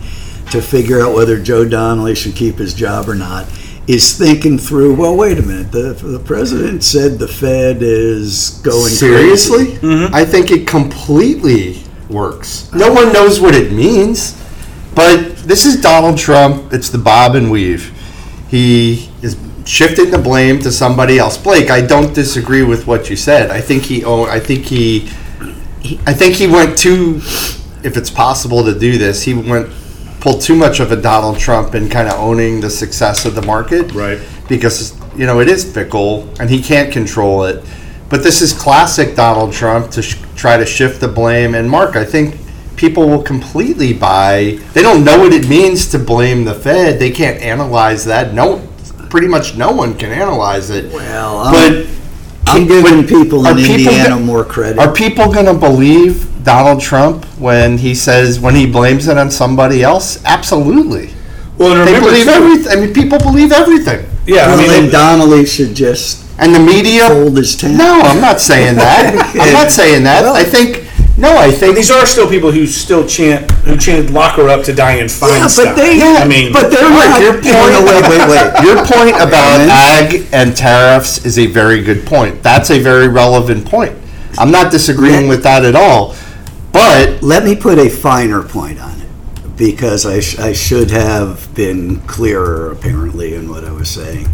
to 0.53 0.61
figure 0.61 1.01
out 1.01 1.15
whether 1.15 1.41
Joe 1.41 1.67
Donnelly 1.67 2.13
should 2.13 2.35
keep 2.35 2.55
his 2.55 2.73
job 2.75 3.09
or 3.09 3.15
not 3.15 3.47
is 3.87 4.17
thinking 4.17 4.57
through. 4.57 4.93
Well, 4.93 5.17
wait 5.17 5.39
a 5.39 5.41
minute. 5.41 5.71
The 5.71 5.93
the 5.93 6.19
president 6.19 6.83
said 6.83 7.17
the 7.17 7.27
Fed 7.27 7.81
is 7.81 8.61
going 8.63 8.89
Seriously? 8.89 9.77
crazy. 9.77 10.09
I 10.13 10.23
think 10.23 10.51
it 10.51 10.67
completely 10.67 11.83
works. 12.07 12.71
No 12.71 12.93
one 12.93 13.11
knows 13.11 13.41
what 13.41 13.55
it 13.55 13.71
means, 13.71 14.39
but 14.93 15.37
this 15.37 15.65
is 15.65 15.81
Donald 15.81 16.19
Trump. 16.19 16.71
It's 16.71 16.89
the 16.89 16.99
bob 16.99 17.35
and 17.35 17.49
weave. 17.49 17.91
He 18.47 19.09
is 19.23 19.35
shifting 19.65 20.11
the 20.11 20.19
blame 20.19 20.59
to 20.59 20.71
somebody 20.71 21.17
else. 21.17 21.35
Blake, 21.35 21.71
I 21.71 21.81
don't 21.81 22.13
disagree 22.13 22.61
with 22.61 22.85
what 22.85 23.09
you 23.09 23.15
said. 23.15 23.49
I 23.49 23.59
think 23.59 23.83
he 23.83 24.05
own, 24.05 24.29
I 24.29 24.39
think 24.39 24.65
he 24.65 25.09
I 26.05 26.13
think 26.13 26.35
he 26.35 26.45
went 26.45 26.77
too 26.77 27.21
if 27.83 27.97
it's 27.97 28.09
possible 28.09 28.63
to 28.63 28.77
do 28.77 28.97
this, 28.97 29.23
he 29.23 29.33
went 29.33 29.69
pulled 30.23 30.41
too 30.41 30.55
much 30.55 30.79
of 30.79 30.89
a 30.93 30.95
Donald 30.95 31.37
Trump 31.37 31.75
in 31.75 31.89
kind 31.89 32.07
of 32.07 32.17
owning 32.17 32.61
the 32.61 32.69
success 32.69 33.25
of 33.25 33.35
the 33.35 33.41
market 33.41 33.91
Right. 33.91 34.19
because 34.47 34.95
you 35.17 35.25
know 35.25 35.41
it 35.41 35.49
is 35.49 35.65
fickle 35.69 36.29
and 36.39 36.49
he 36.49 36.61
can't 36.63 36.93
control 36.93 37.43
it. 37.43 37.61
But 38.09 38.23
this 38.23 38.41
is 38.41 38.53
classic 38.53 39.15
Donald 39.17 39.51
Trump 39.51 39.91
to 39.91 40.01
sh- 40.01 40.17
try 40.37 40.55
to 40.55 40.65
shift 40.65 41.01
the 41.01 41.09
blame. 41.09 41.55
And 41.55 41.69
Mark, 41.69 41.97
I 41.97 42.05
think 42.05 42.37
people 42.77 43.09
will 43.09 43.21
completely 43.21 43.91
buy. 43.91 44.59
They 44.73 44.81
don't 44.81 45.03
know 45.03 45.19
what 45.19 45.33
it 45.33 45.49
means 45.49 45.87
to 45.91 45.99
blame 45.99 46.45
the 46.45 46.53
Fed. 46.55 46.99
They 46.99 47.11
can't 47.11 47.41
analyze 47.41 48.05
that. 48.05 48.33
No, 48.33 48.65
pretty 49.09 49.27
much 49.27 49.57
no 49.57 49.71
one 49.73 49.93
can 49.97 50.11
analyze 50.11 50.69
it. 50.69 50.93
Well, 50.93 51.39
I'm, 51.39 51.53
but 51.53 51.85
um, 51.85 51.87
I'm 52.47 52.67
giving 52.67 53.01
but 53.01 53.07
people 53.09 53.45
in 53.45 53.53
are 53.53 53.55
people 53.55 53.73
Indiana 53.73 54.09
go- 54.09 54.19
more 54.19 54.43
credit. 54.45 54.79
Are 54.79 54.93
people 54.93 55.31
going 55.31 55.45
to 55.45 55.53
believe 55.53 56.43
Donald 56.43 56.81
Trump 56.81 57.25
when 57.39 57.77
he 57.77 57.95
says 57.95 58.39
when 58.39 58.53
he 58.55 58.65
blames 58.65 59.07
it 59.07 59.17
on 59.17 59.31
somebody 59.31 59.81
else? 59.83 60.23
Absolutely. 60.25 61.11
well, 61.57 61.85
They 61.85 61.99
believe 61.99 62.27
everything. 62.27 62.71
I 62.71 62.75
mean, 62.81 62.93
people 62.93 63.17
believe 63.19 63.51
everything. 63.51 64.05
Yeah, 64.25 64.45
I 64.47 64.57
mean, 64.57 64.67
then 64.67 64.89
Donnelly 64.91 65.45
should 65.45 65.73
just 65.75 66.25
And 66.39 66.53
the 66.55 66.59
media 66.59 67.07
hold 67.07 67.37
his 67.37 67.55
tent. 67.55 67.77
No, 67.77 68.01
I'm 68.01 68.19
not 68.21 68.39
saying 68.41 68.75
that. 68.75 69.35
I'm 69.39 69.53
not 69.53 69.71
saying 69.71 70.03
that. 70.03 70.23
Well- 70.23 70.35
I 70.35 70.43
think 70.43 70.82
no. 71.23 71.35
I 71.37 71.49
think 71.51 71.75
these 71.75 71.89
are 71.89 72.05
still 72.05 72.29
people 72.29 72.51
who 72.51 72.67
still 72.67 73.07
chant 73.07 73.49
who 73.65 73.75
chanted 73.77 74.11
"lock 74.11 74.35
her 74.37 74.47
up" 74.49 74.63
to 74.65 74.73
Diane 74.73 74.99
Yeah, 74.99 75.05
Feinstein. 75.07 75.65
but 75.65 75.75
they. 75.75 75.97
Yeah, 75.97 76.19
I 76.21 76.27
mean, 76.27 76.53
but 76.53 76.69
they're 76.69 76.81
not. 76.89 77.19
your 77.21 77.41
no, 77.41 77.81
wait, 77.83 78.03
wait, 78.09 78.27
wait. 78.29 78.63
your 78.63 78.77
point 78.85 79.15
about 79.25 79.59
ag 79.69 80.27
and 80.31 80.55
tariffs 80.55 81.25
is 81.25 81.39
a 81.39 81.47
very 81.47 81.81
good 81.81 82.05
point. 82.05 82.43
That's 82.43 82.69
a 82.69 82.79
very 82.79 83.07
relevant 83.07 83.65
point. 83.65 83.97
I'm 84.37 84.51
not 84.51 84.71
disagreeing 84.71 85.27
with 85.27 85.43
that 85.43 85.63
at 85.65 85.75
all. 85.75 86.15
But 86.71 87.21
Let 87.23 87.43
me 87.45 87.55
put 87.55 87.77
a 87.77 87.87
finer 87.87 88.41
point 88.41 88.79
on 88.79 88.99
it, 88.99 89.07
because 89.57 90.07
I, 90.07 90.19
sh- 90.21 90.39
I 90.39 90.53
should 90.53 90.89
have 90.89 91.53
been 91.53 91.99
clearer, 92.07 92.71
apparently, 92.71 93.35
in 93.35 93.47
what 93.47 93.63
I 93.63 93.71
was 93.71 93.91
saying. 93.91 94.27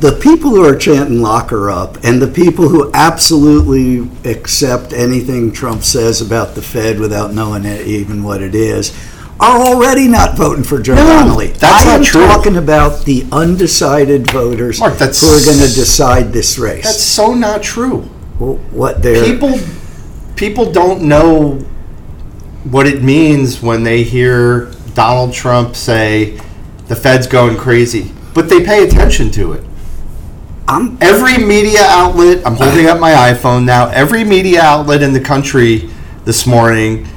The 0.00 0.18
people 0.22 0.50
who 0.50 0.64
are 0.64 0.76
chanting 0.76 1.20
lock 1.20 1.50
her 1.50 1.70
up, 1.70 1.98
and 2.04 2.22
the 2.22 2.26
people 2.26 2.68
who 2.68 2.90
absolutely 2.94 4.08
accept 4.30 4.94
anything 4.94 5.52
Trump 5.52 5.82
says 5.82 6.22
about 6.22 6.54
the 6.54 6.62
Fed 6.62 6.98
without 6.98 7.34
knowing 7.34 7.66
it, 7.66 7.86
even 7.86 8.22
what 8.22 8.40
it 8.40 8.54
is, 8.54 8.96
are 9.38 9.58
already 9.60 10.08
not 10.08 10.36
voting 10.38 10.64
for 10.64 10.80
Joe 10.80 10.94
No, 10.94 11.04
Donnelly. 11.04 11.48
that's 11.48 11.84
I 11.84 11.90
not 11.90 11.98
am 11.98 12.04
true. 12.04 12.26
talking 12.26 12.56
about 12.56 13.04
the 13.04 13.26
undecided 13.30 14.30
voters 14.30 14.80
Mark, 14.80 14.94
that's- 14.98 15.20
who 15.20 15.28
are 15.28 15.44
going 15.44 15.66
to 15.68 15.74
decide 15.74 16.32
this 16.32 16.58
race. 16.58 16.84
that's 16.84 17.02
so 17.02 17.34
not 17.34 17.62
true. 17.62 18.02
what 18.38 19.02
they're 19.02 19.22
people 19.24 19.58
people 20.34 20.72
don't 20.72 21.02
know 21.02 21.58
what 22.64 22.86
it 22.86 23.02
means 23.02 23.60
when 23.62 23.82
they 23.82 24.02
hear 24.02 24.70
Donald 24.94 25.34
Trump 25.34 25.76
say 25.76 26.38
the 26.88 26.96
Fed's 26.96 27.26
going 27.26 27.56
crazy, 27.58 28.12
but 28.34 28.48
they 28.48 28.64
pay 28.64 28.82
attention 28.86 29.30
to 29.32 29.52
it. 29.52 29.64
I'm 30.70 30.96
Every 31.00 31.36
media 31.36 31.80
outlet, 31.82 32.46
I'm 32.46 32.54
holding 32.54 32.86
up 32.86 33.00
my 33.00 33.10
iPhone 33.10 33.64
now, 33.64 33.88
every 33.88 34.22
media 34.22 34.62
outlet 34.62 35.02
in 35.02 35.12
the 35.12 35.18
country 35.18 35.90
this 36.24 36.46
morning 36.46 37.08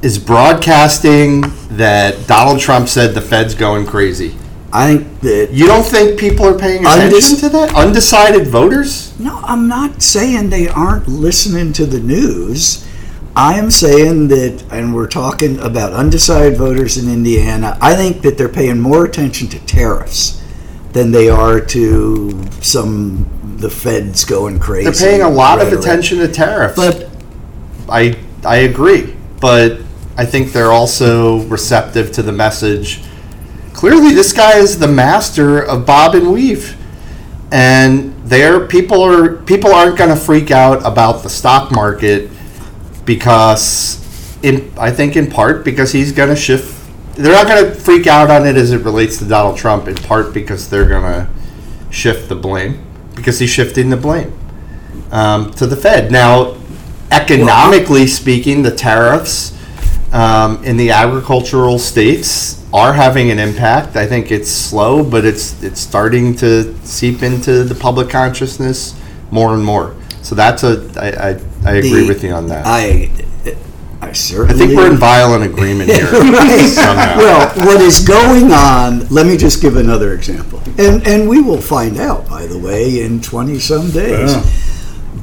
is 0.00 0.18
broadcasting 0.18 1.42
that 1.72 2.26
Donald 2.26 2.60
Trump 2.60 2.88
said 2.88 3.14
the 3.14 3.20
Fed's 3.20 3.54
going 3.54 3.84
crazy. 3.84 4.34
I 4.72 4.96
think 4.96 5.20
that 5.20 5.50
You 5.52 5.66
don't 5.66 5.84
think 5.84 6.18
people 6.18 6.46
are 6.46 6.58
paying 6.58 6.86
attention 6.86 7.18
Undec- 7.18 7.40
to 7.40 7.48
that? 7.50 7.74
Undecided 7.74 8.46
voters? 8.46 9.12
No, 9.20 9.38
I'm 9.42 9.68
not 9.68 10.00
saying 10.00 10.48
they 10.48 10.68
aren't 10.68 11.06
listening 11.06 11.74
to 11.74 11.84
the 11.84 12.00
news. 12.00 12.88
I 13.36 13.58
am 13.58 13.70
saying 13.70 14.28
that, 14.28 14.64
and 14.70 14.94
we're 14.94 15.08
talking 15.08 15.58
about 15.58 15.92
undecided 15.92 16.56
voters 16.56 16.96
in 16.96 17.12
Indiana, 17.12 17.76
I 17.82 17.96
think 17.96 18.22
that 18.22 18.38
they're 18.38 18.48
paying 18.48 18.80
more 18.80 19.04
attention 19.04 19.48
to 19.48 19.58
tariffs 19.66 20.40
than 20.94 21.10
they 21.10 21.28
are 21.28 21.60
to 21.60 22.42
some, 22.62 23.28
the 23.58 23.68
feds 23.68 24.24
going 24.24 24.58
crazy. 24.58 24.90
They're 24.90 25.10
paying 25.10 25.22
a 25.22 25.28
lot 25.28 25.60
of 25.60 25.72
attention 25.72 26.18
to 26.18 26.28
tariffs. 26.28 26.76
But 26.76 27.10
I 27.88 28.16
I 28.44 28.56
agree, 28.58 29.14
but 29.40 29.80
I 30.16 30.24
think 30.24 30.52
they're 30.52 30.72
also 30.72 31.40
receptive 31.44 32.12
to 32.12 32.22
the 32.22 32.32
message. 32.32 33.02
Clearly, 33.72 34.14
this 34.14 34.32
guy 34.32 34.58
is 34.58 34.78
the 34.78 34.88
master 34.88 35.60
of 35.60 35.84
bob 35.84 36.14
and 36.14 36.32
weave, 36.32 36.76
and 37.50 38.14
there 38.24 38.66
people 38.66 39.02
are 39.02 39.36
people 39.36 39.74
aren't 39.74 39.98
going 39.98 40.10
to 40.10 40.16
freak 40.16 40.50
out 40.50 40.86
about 40.86 41.22
the 41.22 41.28
stock 41.28 41.72
market 41.72 42.30
because, 43.04 44.00
in 44.42 44.72
I 44.78 44.90
think 44.92 45.16
in 45.16 45.30
part 45.30 45.64
because 45.64 45.92
he's 45.92 46.12
going 46.12 46.30
to 46.30 46.36
shift. 46.36 46.73
They're 47.16 47.32
not 47.32 47.46
going 47.46 47.64
to 47.64 47.74
freak 47.78 48.06
out 48.06 48.30
on 48.30 48.46
it 48.46 48.56
as 48.56 48.72
it 48.72 48.78
relates 48.84 49.18
to 49.18 49.24
Donald 49.24 49.56
Trump. 49.56 49.88
In 49.88 49.94
part 49.94 50.34
because 50.34 50.68
they're 50.68 50.88
going 50.88 51.02
to 51.04 51.28
shift 51.90 52.28
the 52.28 52.34
blame 52.34 52.84
because 53.14 53.38
he's 53.38 53.50
shifting 53.50 53.88
the 53.90 53.96
blame 53.96 54.36
um, 55.12 55.52
to 55.54 55.66
the 55.66 55.76
Fed. 55.76 56.10
Now, 56.10 56.56
economically 57.10 58.06
speaking, 58.06 58.62
the 58.62 58.74
tariffs 58.74 59.52
um, 60.12 60.62
in 60.64 60.76
the 60.76 60.90
agricultural 60.90 61.78
states 61.78 62.64
are 62.72 62.92
having 62.92 63.30
an 63.30 63.38
impact. 63.38 63.94
I 63.96 64.06
think 64.06 64.32
it's 64.32 64.50
slow, 64.50 65.04
but 65.08 65.24
it's 65.24 65.62
it's 65.62 65.80
starting 65.80 66.34
to 66.36 66.76
seep 66.84 67.22
into 67.22 67.62
the 67.64 67.74
public 67.74 68.10
consciousness 68.10 68.98
more 69.30 69.54
and 69.54 69.64
more. 69.64 69.94
So 70.22 70.34
that's 70.34 70.64
a 70.64 70.90
I, 70.96 71.08
I, 71.08 71.40
I 71.64 71.74
agree 71.76 72.00
The- 72.02 72.08
with 72.08 72.24
you 72.24 72.32
on 72.32 72.48
that. 72.48 72.64
I, 72.66 73.10
I, 74.08 74.50
I 74.50 74.52
think 74.52 74.76
we're 74.76 74.90
in 74.90 74.96
violent 74.96 75.44
agreement 75.44 75.90
here 75.90 76.04
Right. 76.12 77.16
Well, 77.16 77.66
what 77.66 77.80
is 77.80 78.06
going 78.06 78.52
on, 78.52 79.06
let 79.08 79.26
me 79.26 79.36
just 79.36 79.62
give 79.62 79.76
another 79.76 80.14
example. 80.14 80.60
And, 80.78 81.06
and 81.06 81.28
we 81.28 81.40
will 81.40 81.60
find 81.60 81.98
out, 81.98 82.28
by 82.28 82.46
the 82.46 82.58
way, 82.58 83.02
in 83.02 83.20
20 83.20 83.58
some 83.58 83.90
days. 83.90 84.34
Yeah. 84.34 84.50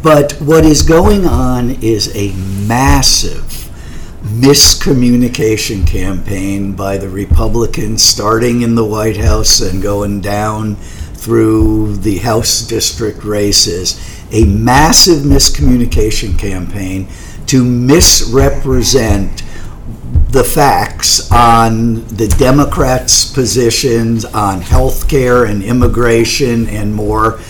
But 0.04 0.34
what 0.34 0.66
is 0.66 0.82
going 0.82 1.26
on 1.26 1.72
is 1.82 2.16
a 2.16 2.34
massive 2.68 3.62
miscommunication 4.24 5.86
campaign 5.86 6.74
by 6.74 6.98
the 6.98 7.10
Republicans, 7.10 8.02
starting 8.02 8.62
in 8.62 8.76
the 8.76 8.86
White 8.86 9.18
House 9.18 9.62
and 9.62 9.82
going 9.82 10.22
down 10.22 10.76
through 10.76 11.98
the 11.98 12.18
House 12.20 12.62
district 12.62 13.24
races. 13.24 14.00
A 14.32 14.46
massive 14.46 15.20
miscommunication 15.20 16.40
campaign 16.40 17.08
to 17.52 17.66
misrepresent 17.66 19.44
the 20.30 20.42
facts 20.42 21.30
on 21.34 21.96
the 22.08 22.34
Democrats' 22.40 23.30
positions 23.30 24.24
on 24.24 24.62
health 24.62 25.10
care 25.10 25.44
and 25.44 25.62
immigration 25.62 26.66
and 26.70 26.96
more. 26.96 27.42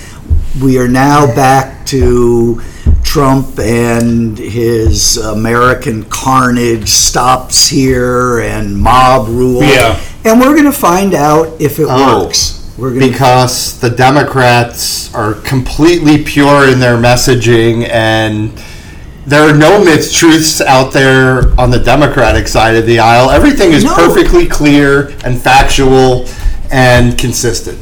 We 0.60 0.80
are 0.80 0.88
now 0.88 1.28
back 1.28 1.86
to 1.88 2.60
Trump 3.04 3.60
and 3.60 4.40
his 4.40 5.18
American 5.18 6.06
carnage 6.06 6.90
stops 6.90 7.68
here 7.68 8.40
and 8.40 8.76
mob 8.76 9.28
rule. 9.28 9.62
Yeah. 9.62 10.02
And 10.26 10.40
we're 10.40 10.56
going 10.56 10.66
to 10.66 10.72
find 10.72 11.14
out 11.14 11.62
if 11.62 11.78
it 11.78 11.86
Oh, 11.88 12.24
works. 12.24 12.74
We're 12.76 12.90
going 12.90 13.02
to 13.02 13.12
because 13.12 13.80
the 13.80 13.92
Democrats 13.92 15.14
are 15.14 15.36
completely 15.36 16.24
pure 16.24 16.68
in 16.68 16.80
their 16.80 16.98
messaging 16.98 17.88
and 17.88 18.60
there 19.26 19.44
are 19.44 19.56
no 19.56 19.84
myths 19.84 20.14
truths 20.14 20.62
out 20.62 20.92
there 20.92 21.60
on 21.60 21.70
the 21.70 21.80
Democratic 21.80 22.48
side 22.48 22.76
of 22.76 22.86
the 22.86 23.00
aisle. 23.00 23.30
Everything 23.30 23.72
is 23.72 23.84
No. 23.84 23.94
perfectly 23.96 24.48
clear 24.48 25.14
and 25.24 25.40
factual 25.40 26.28
and 26.72 27.18
consistent. 27.18 27.78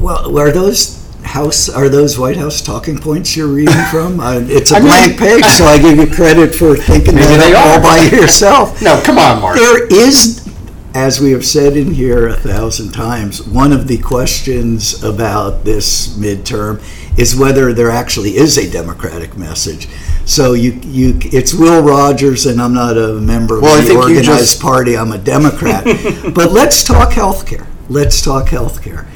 Well, 0.00 0.38
are 0.38 0.50
those 0.50 1.02
house 1.22 1.68
are 1.68 1.88
those 1.88 2.18
White 2.18 2.36
House 2.36 2.60
talking 2.60 2.98
points 2.98 3.36
you're 3.36 3.46
reading 3.48 3.74
from? 3.90 4.20
Uh, 4.26 4.40
it's 4.46 4.70
a 4.72 4.76
I 4.76 4.78
mean- 4.80 4.88
blank 4.88 5.18
page, 5.18 5.44
so 5.44 5.64
I 5.64 5.78
give 5.78 5.96
you 5.96 6.06
credit 6.06 6.54
for 6.54 6.76
thinking 6.76 7.14
that 7.16 7.38
they 7.38 7.54
all 7.54 7.80
by 7.80 7.98
yourself. 8.16 8.80
No, 8.82 9.00
come 9.02 9.18
on, 9.18 9.40
Mark. 9.40 9.56
There 9.56 9.86
is, 9.86 10.46
as 10.94 11.20
we 11.20 11.30
have 11.32 11.44
said 11.44 11.76
in 11.76 11.92
here 11.94 12.28
a 12.28 12.34
thousand 12.34 12.92
times, 12.92 13.42
one 13.46 13.72
of 13.72 13.88
the 13.88 13.98
questions 13.98 15.02
about 15.02 15.64
this 15.64 16.16
midterm 16.18 16.82
is 17.18 17.34
whether 17.34 17.72
there 17.72 17.90
actually 17.90 18.36
is 18.36 18.58
a 18.58 18.70
Democratic 18.70 19.36
message. 19.38 19.88
So 20.26 20.54
you, 20.54 20.72
you, 20.82 21.18
it's 21.22 21.54
Will 21.54 21.82
Rogers, 21.82 22.46
and 22.46 22.60
I'm 22.60 22.74
not 22.74 22.98
a 22.98 23.14
member 23.20 23.58
of 23.58 23.62
Well, 23.62 23.80
the 23.80 23.96
organized 23.96 24.26
just- 24.26 24.60
party. 24.60 24.96
I'm 24.96 25.12
a 25.12 25.18
Democrat. 25.18 25.84
but 26.34 26.50
let's 26.50 26.82
talk 26.82 27.10
healthcare. 27.12 27.64
Let's 27.88 28.20
talk 28.20 28.48
healthcare. 28.48 29.06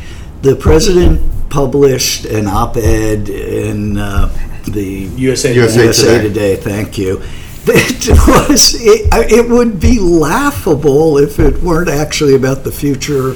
The 0.42 0.54
president 0.54 1.50
published 1.50 2.26
an 2.26 2.46
op-ed 2.46 3.28
in 3.28 3.98
uh, 3.98 4.28
the 4.68 5.10
USA. 5.16 5.52
USA 5.52 5.84
USA 5.84 6.22
Today. 6.22 6.28
Today. 6.28 6.56
Thank 6.56 6.96
you. 6.96 7.20
It 7.66 8.08
was. 8.48 8.74
It, 8.80 9.08
it 9.12 9.48
would 9.50 9.80
be 9.80 9.98
laughable 9.98 11.18
if 11.18 11.38
it 11.38 11.60
weren't 11.60 11.90
actually 11.90 12.34
about 12.36 12.62
the 12.64 12.72
future 12.72 13.30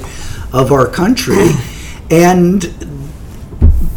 of 0.51 0.71
our 0.71 0.87
country, 0.87 1.49
and 2.09 2.63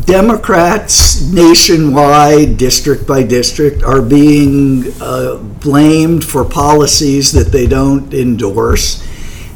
Democrats 0.08 1.20
nationwide, 1.30 2.56
district 2.56 3.06
by 3.06 3.22
district, 3.22 3.82
are 3.82 4.00
being 4.00 4.84
uh, 5.02 5.36
blamed 5.36 6.24
for 6.24 6.46
policies 6.46 7.30
that 7.32 7.52
they 7.52 7.66
don't 7.66 8.14
endorse. 8.14 9.06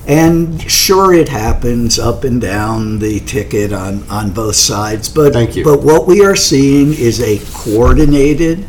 And 0.06 0.60
sure, 0.70 1.14
it 1.14 1.30
happens 1.30 1.98
up 1.98 2.24
and 2.24 2.38
down 2.38 2.98
the 2.98 3.20
ticket 3.20 3.72
on, 3.72 4.06
on 4.10 4.32
both 4.32 4.56
sides. 4.56 5.08
But 5.08 5.32
Thank 5.32 5.56
you. 5.56 5.64
But 5.64 5.82
what 5.82 6.06
we 6.06 6.22
are 6.22 6.36
seeing 6.36 6.92
is 6.92 7.22
a 7.22 7.40
coordinated 7.54 8.66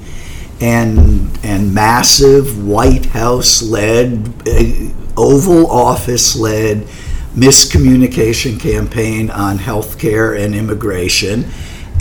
and 0.61 1.37
and 1.43 1.73
massive 1.73 2.65
White 2.65 3.07
House 3.07 3.61
led, 3.61 4.33
uh, 4.47 4.93
Oval 5.17 5.69
Office 5.69 6.37
led 6.37 6.87
miscommunication 7.35 8.57
campaign 8.57 9.29
on 9.31 9.57
health 9.57 9.99
care 9.99 10.33
and 10.33 10.55
immigration. 10.55 11.51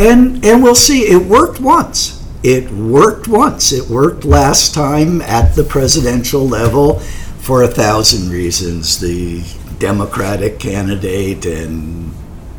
And 0.02 0.44
and 0.44 0.64
we'll 0.64 0.74
see. 0.74 1.02
It 1.02 1.26
worked 1.26 1.60
once. 1.60 2.26
It 2.42 2.72
worked 2.72 3.28
once. 3.28 3.70
It 3.70 3.88
worked 3.88 4.24
last 4.24 4.74
time 4.74 5.22
at 5.22 5.54
the 5.54 5.62
presidential 5.62 6.46
level 6.46 6.98
for 7.38 7.62
a 7.62 7.68
thousand 7.68 8.30
reasons. 8.30 8.98
The 8.98 9.44
Democratic 9.78 10.58
candidate 10.58 11.46
and 11.46 12.12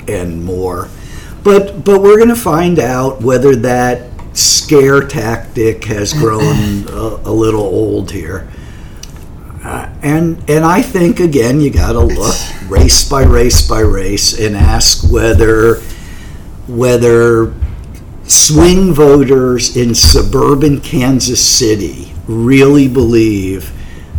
and 0.08 0.46
more. 0.46 0.88
But 1.44 1.84
but 1.84 2.02
we're 2.02 2.16
going 2.16 2.30
to 2.30 2.36
find 2.36 2.80
out 2.80 3.22
whether 3.22 3.58
that 3.58 4.10
scare 4.38 5.06
tactic 5.06 5.84
has 5.84 6.14
grown 6.14 6.88
a, 6.88 7.20
a 7.26 7.34
little 7.34 7.64
old 7.64 8.12
here. 8.12 8.50
Uh, 9.66 9.94
and 10.02 10.50
and 10.50 10.64
I 10.64 10.82
think 10.82 11.20
again 11.20 11.60
you 11.60 11.72
got 11.72 11.92
to 11.94 12.00
look 12.00 12.36
race 12.70 13.08
by 13.08 13.24
race 13.24 13.68
by 13.68 13.82
race 13.82 14.40
and 14.40 14.56
ask 14.56 15.12
whether 15.12 15.82
whether 16.68 17.54
swing 18.24 18.94
voters 18.94 19.76
in 19.76 19.94
suburban 19.94 20.80
Kansas 20.82 21.46
City 21.46 22.14
really 22.28 22.88
believe 22.88 23.72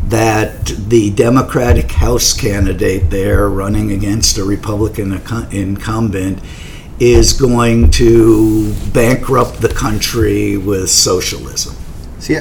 that 0.08 0.66
the 0.66 1.10
Democratic 1.10 1.90
House 1.92 2.32
candidate 2.34 3.08
there 3.10 3.48
running 3.48 3.90
against 3.90 4.36
a 4.36 4.44
Republican 4.44 5.12
incumbent 5.50 6.38
is 7.00 7.32
going 7.32 7.90
to 7.90 8.72
bankrupt 8.92 9.60
the 9.60 9.68
country 9.68 10.56
with 10.56 10.90
socialism. 10.90 11.74
See, 12.18 12.38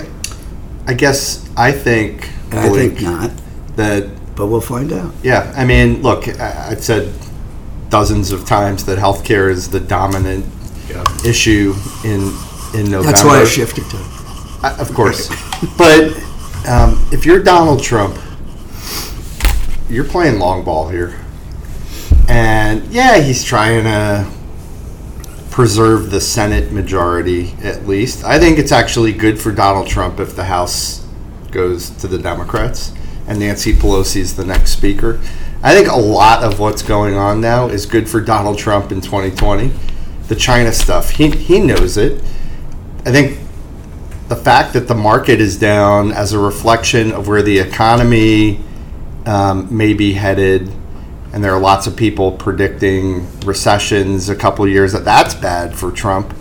I 0.85 0.93
guess 0.93 1.49
I 1.55 1.71
think, 1.71 2.29
I 2.51 2.69
think 2.69 3.01
not, 3.01 3.31
that 3.77 4.09
but 4.35 4.47
we'll 4.47 4.61
find 4.61 4.91
out. 4.91 5.13
Yeah, 5.23 5.51
I 5.55 5.63
mean, 5.65 6.01
look, 6.01 6.27
I- 6.39 6.71
I've 6.71 6.83
said 6.83 7.13
dozens 7.93 8.32
of 8.32 8.43
times 8.43 8.84
that 8.86 8.97
healthcare 8.97 9.51
is 9.51 9.69
the 9.69 9.79
dominant 9.79 10.43
issue 11.23 11.75
in 12.03 12.21
in 12.73 12.89
November. 12.89 13.03
That's 13.12 13.23
why 13.23 13.39
I 13.39 13.45
shifted 13.45 13.88
to. 13.91 13.97
I- 14.63 14.75
Of 14.79 14.91
course, 14.95 15.29
but 15.77 16.12
um, 16.67 16.97
if 17.12 17.23
you're 17.23 17.43
Donald 17.43 17.84
Trump, 17.84 18.17
you're 19.89 20.06
playing 20.06 20.39
long 20.39 20.63
ball 20.63 20.89
here, 20.89 21.19
and 22.27 22.84
yeah, 22.91 23.19
he's 23.19 23.43
trying 23.43 23.84
to 23.84 24.25
preserve 25.51 26.10
the 26.10 26.19
Senate 26.19 26.71
majority 26.71 27.53
at 27.62 27.86
least. 27.86 28.23
I 28.23 28.39
think 28.39 28.58
it's 28.58 28.71
actually 28.71 29.13
good 29.13 29.39
for 29.39 29.51
Donald 29.51 29.86
Trump 29.88 30.19
if 30.19 30.36
the 30.36 30.45
House 30.45 31.06
goes 31.51 31.91
to 32.01 32.08
the 32.08 32.17
Democrats 32.17 32.91
and 33.27 33.38
Nancy 33.39 33.71
Pelosi 33.71 34.17
is 34.17 34.36
the 34.36 34.43
next 34.45 34.71
speaker. 34.71 35.21
I 35.65 35.73
think 35.73 35.88
a 35.88 35.95
lot 35.95 36.43
of 36.43 36.60
what's 36.60 36.82
going 36.82 37.15
on 37.15 37.39
now 37.39 37.69
is 37.69 37.86
good 37.86 38.10
for 38.10 38.19
Donald 38.19 38.58
Trump 38.58 38.91
in 38.91 38.99
2020. 38.99 39.71
The 40.28 40.36
China 40.36 40.73
stuff, 40.73 41.12
he, 41.12 41.32
he 41.32 41.60
knows 41.62 41.95
it. 41.95 42.21
I 43.06 43.12
think 43.12 43.39
the 44.28 44.36
fact 44.36 44.73
that 44.73 44.89
the 44.89 44.95
market 44.95 45.39
is 45.39 45.58
down 45.58 46.12
as 46.12 46.34
a 46.34 46.39
reflection 46.39 47.13
of 47.13 47.30
where 47.30 47.41
the 47.41 47.60
economy 47.60 48.60
um, 49.26 49.76
may 49.76 49.93
be 49.93 50.12
headed, 50.12 50.69
and 51.32 51.41
there 51.41 51.54
are 51.54 51.62
lots 51.62 51.88
of 51.88 51.95
people 51.95 52.34
predicting 52.34 53.26
recessions 53.41 54.28
a 54.28 54.36
couple 54.36 54.65
of 54.65 54.71
years, 54.71 54.91
that 54.91 55.06
that's 55.06 55.34
bad 55.34 55.73
for 55.73 55.93
Trump. 55.93 56.34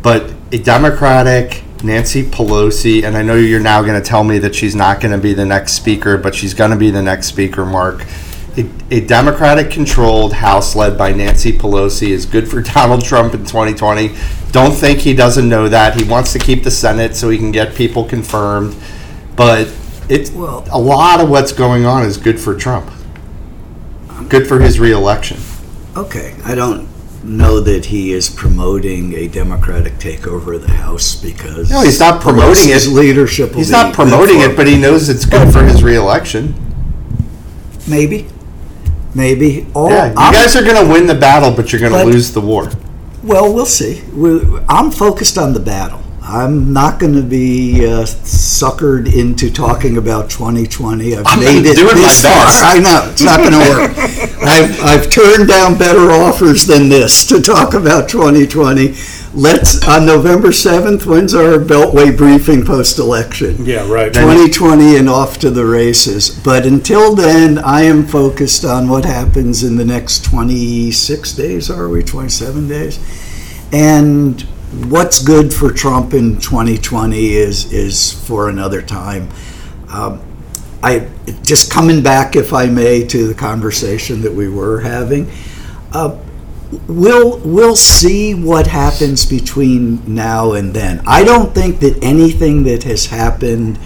But 0.00 0.32
a 0.52 0.58
Democratic 0.58 1.64
Nancy 1.82 2.22
Pelosi, 2.22 3.04
and 3.04 3.14
I 3.14 3.20
know 3.20 3.34
you're 3.34 3.60
now 3.60 3.82
going 3.82 4.02
to 4.02 4.06
tell 4.06 4.24
me 4.24 4.38
that 4.38 4.54
she's 4.54 4.74
not 4.74 5.02
going 5.02 5.12
to 5.12 5.20
be 5.20 5.34
the 5.34 5.44
next 5.44 5.72
speaker, 5.72 6.16
but 6.16 6.34
she's 6.34 6.54
going 6.54 6.70
to 6.70 6.78
be 6.78 6.90
the 6.90 7.02
next 7.02 7.26
speaker, 7.26 7.66
Mark. 7.66 8.06
A, 8.56 8.70
a 8.90 9.00
Democratic 9.00 9.70
controlled 9.70 10.32
House 10.32 10.76
led 10.76 10.96
by 10.96 11.12
Nancy 11.12 11.52
Pelosi 11.52 12.10
is 12.10 12.24
good 12.24 12.48
for 12.48 12.62
Donald 12.74 13.04
Trump 13.04 13.34
in 13.34 13.40
2020. 13.40 14.14
Don't 14.52 14.72
think 14.72 15.00
he 15.00 15.14
doesn't 15.14 15.48
know 15.48 15.68
that. 15.68 15.96
He 15.98 16.04
wants 16.04 16.32
to 16.34 16.38
keep 16.38 16.62
the 16.62 16.70
Senate 16.70 17.16
so 17.16 17.30
he 17.30 17.38
can 17.38 17.50
get 17.50 17.74
people 17.74 18.04
confirmed. 18.04 18.76
But 19.36 19.72
it's 20.08 20.30
Well- 20.30 20.66
a 20.70 20.78
lot 20.78 21.20
of 21.20 21.28
what's 21.28 21.52
going 21.52 21.84
on 21.84 22.04
is 22.04 22.16
good 22.16 22.40
for 22.40 22.54
Trump. 22.54 22.90
Good 24.28 24.46
for 24.46 24.60
his 24.60 24.78
reelection. 24.78 25.38
Okay, 25.96 26.34
I 26.44 26.54
don't 26.54 26.88
know 27.24 27.58
that 27.60 27.86
he 27.86 28.12
is 28.12 28.28
promoting 28.30 29.14
a 29.14 29.26
Democratic 29.28 29.94
takeover 29.94 30.54
of 30.54 30.62
the 30.62 30.72
House 30.72 31.14
because. 31.16 31.70
No, 31.70 31.82
he's 31.82 31.98
not 31.98 32.20
promoting 32.20 32.68
it. 32.70 32.86
Leadership 32.86 33.52
He's 33.54 33.70
not 33.70 33.94
promoting 33.94 34.40
it, 34.40 34.56
but 34.56 34.66
he 34.66 34.78
knows 34.78 35.08
it's 35.08 35.24
good 35.24 35.52
for 35.52 35.62
his 35.64 35.82
reelection. 35.82 36.54
Maybe, 37.88 38.28
maybe. 39.14 39.66
All, 39.74 39.90
Yeah, 39.90 40.10
you 40.12 40.18
I'm- 40.18 40.32
guys 40.32 40.56
are 40.56 40.62
going 40.64 40.84
to 40.86 40.92
win 40.92 41.06
the 41.06 41.14
battle, 41.14 41.50
but 41.50 41.72
you're 41.72 41.80
going 41.80 41.92
to 41.92 42.04
lose 42.04 42.32
the 42.32 42.40
war. 42.40 42.70
Well, 43.22 43.52
we'll 43.54 43.64
see. 43.66 44.02
we 44.14 44.40
I'm 44.68 44.90
focused 44.90 45.38
on 45.38 45.52
the 45.54 45.60
battle. 45.60 46.00
I'm 46.26 46.72
not 46.72 46.98
going 46.98 47.12
to 47.14 47.22
be 47.22 47.86
uh, 47.86 48.04
suckered 48.04 49.12
into 49.14 49.50
talking 49.50 49.96
about 49.98 50.30
2020. 50.30 51.16
I've 51.16 51.26
I'm 51.26 51.40
made 51.40 51.66
it 51.66 51.76
doing 51.76 51.88
my 51.96 52.00
this 52.00 52.22
far. 52.22 52.32
best. 52.32 52.64
I 52.64 52.78
know 52.78 53.08
it's 53.10 53.22
not 53.22 53.38
going 53.40 53.52
to 53.52 53.58
work. 53.58 53.90
I've 54.42 54.82
I've 54.82 55.10
turned 55.10 55.48
down 55.48 55.76
better 55.78 56.10
offers 56.10 56.66
than 56.66 56.88
this 56.88 57.26
to 57.26 57.42
talk 57.42 57.74
about 57.74 58.08
2020. 58.08 58.94
Let's 59.36 59.84
on 59.88 60.06
November 60.06 60.48
7th. 60.48 61.06
When's 61.06 61.34
our 61.34 61.58
Beltway 61.58 62.16
briefing 62.16 62.64
post 62.64 63.00
election? 63.00 63.66
Yeah, 63.66 63.90
right. 63.90 64.14
2020 64.14 64.96
and 64.96 65.08
off 65.08 65.38
to 65.38 65.50
the 65.50 65.66
races. 65.66 66.30
But 66.30 66.64
until 66.64 67.16
then, 67.16 67.58
I 67.58 67.80
am 67.80 68.06
focused 68.06 68.64
on 68.64 68.88
what 68.88 69.04
happens 69.04 69.64
in 69.64 69.76
the 69.76 69.84
next 69.84 70.24
26 70.24 71.32
days, 71.32 71.68
are 71.68 71.88
we? 71.88 72.04
27 72.04 72.68
days? 72.68 73.00
And 73.72 74.40
what's 74.88 75.20
good 75.20 75.52
for 75.52 75.72
Trump 75.72 76.14
in 76.14 76.38
2020 76.38 77.34
is, 77.34 77.72
is 77.72 78.12
for 78.12 78.48
another 78.48 78.82
time. 78.82 79.30
Um, 79.88 80.22
I 80.80 81.10
just 81.42 81.72
coming 81.72 82.04
back, 82.04 82.36
if 82.36 82.52
I 82.52 82.66
may, 82.66 83.04
to 83.08 83.26
the 83.26 83.34
conversation 83.34 84.20
that 84.22 84.32
we 84.32 84.48
were 84.48 84.78
having. 84.78 85.28
Uh, 85.92 86.20
we'll 86.88 87.38
we'll 87.38 87.76
see 87.76 88.34
what 88.34 88.66
happens 88.66 89.26
between 89.26 90.02
now 90.12 90.52
and 90.52 90.74
then. 90.74 91.02
I 91.06 91.24
don't 91.24 91.54
think 91.54 91.80
that 91.80 92.02
anything 92.02 92.64
that 92.64 92.84
has 92.84 93.06
happened 93.06 93.78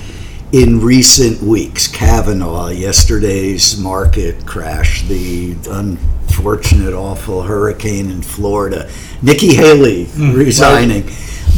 in 0.53 0.81
recent 0.81 1.43
weeks, 1.43 1.87
Kavanaugh, 1.87 2.69
yesterday's 2.69 3.79
market 3.79 4.47
crash, 4.47 5.03
the 5.03 5.53
unfortunate, 5.71 6.95
awful 6.95 7.43
hurricane 7.43 8.11
in 8.11 8.23
Florida, 8.23 8.91
Nikki 9.21 9.55
Haley 9.55 10.07
mm, 10.07 10.35
resigning, 10.35 11.05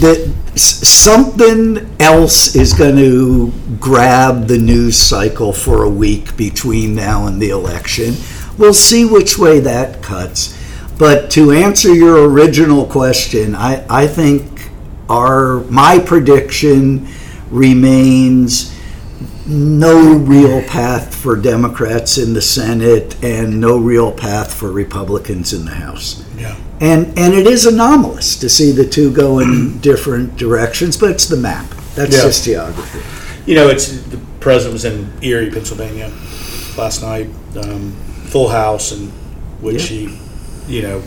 that 0.01 0.33
something 0.57 1.89
else 2.01 2.57
is 2.57 2.73
going 2.73 2.97
to 2.97 3.53
grab 3.79 4.49
the 4.49 4.59
news 4.59 4.99
cycle 4.99 5.53
for 5.53 5.85
a 5.85 5.91
week 5.91 6.37
between 6.37 6.95
now 6.95 7.27
and 7.27 7.41
the 7.41 7.51
election. 7.51 8.15
We'll 8.59 8.75
see 8.75 9.05
which 9.05 9.39
way 9.39 9.61
that 9.61 10.03
cuts. 10.03 10.60
But 11.01 11.31
to 11.31 11.51
answer 11.51 11.95
your 11.95 12.29
original 12.29 12.85
question, 12.85 13.55
I, 13.55 13.87
I 13.89 14.07
think 14.07 14.69
our 15.09 15.61
my 15.71 15.99
prediction 15.99 17.09
remains 17.51 18.77
no 19.47 20.13
real 20.19 20.63
path 20.69 21.15
for 21.15 21.37
Democrats 21.37 22.19
in 22.19 22.35
the 22.35 22.43
Senate 22.43 23.17
and 23.25 23.59
no 23.59 23.79
real 23.79 24.13
path 24.13 24.53
for 24.53 24.71
Republicans 24.71 25.55
in 25.55 25.65
the 25.65 25.71
House. 25.71 26.23
Yeah. 26.37 26.55
And 26.83 27.07
and 27.19 27.33
it 27.33 27.47
is 27.47 27.65
anomalous 27.65 28.37
to 28.41 28.51
see 28.51 28.71
the 28.71 28.85
two 28.87 29.11
go 29.11 29.39
in 29.39 29.79
different 29.81 30.37
directions, 30.37 30.99
but 30.99 31.11
it's 31.13 31.27
the 31.29 31.37
map. 31.39 31.67
That's 31.95 32.15
Yeah. 32.15 32.23
just 32.25 32.45
geography. 32.45 33.01
You 33.47 33.55
know, 33.55 33.69
it's 33.69 33.89
the 33.89 34.19
president 34.41 34.75
was 34.75 34.85
in 34.85 35.11
Erie, 35.23 35.51
Pennsylvania, 35.51 36.13
last 36.77 37.01
night, 37.03 37.31
um, 37.57 37.93
full 38.27 38.51
house, 38.51 38.93
and 38.93 39.11
which 39.63 39.91
Yeah. 39.91 40.09
he, 40.09 40.19
you 40.71 40.83
know, 40.83 41.03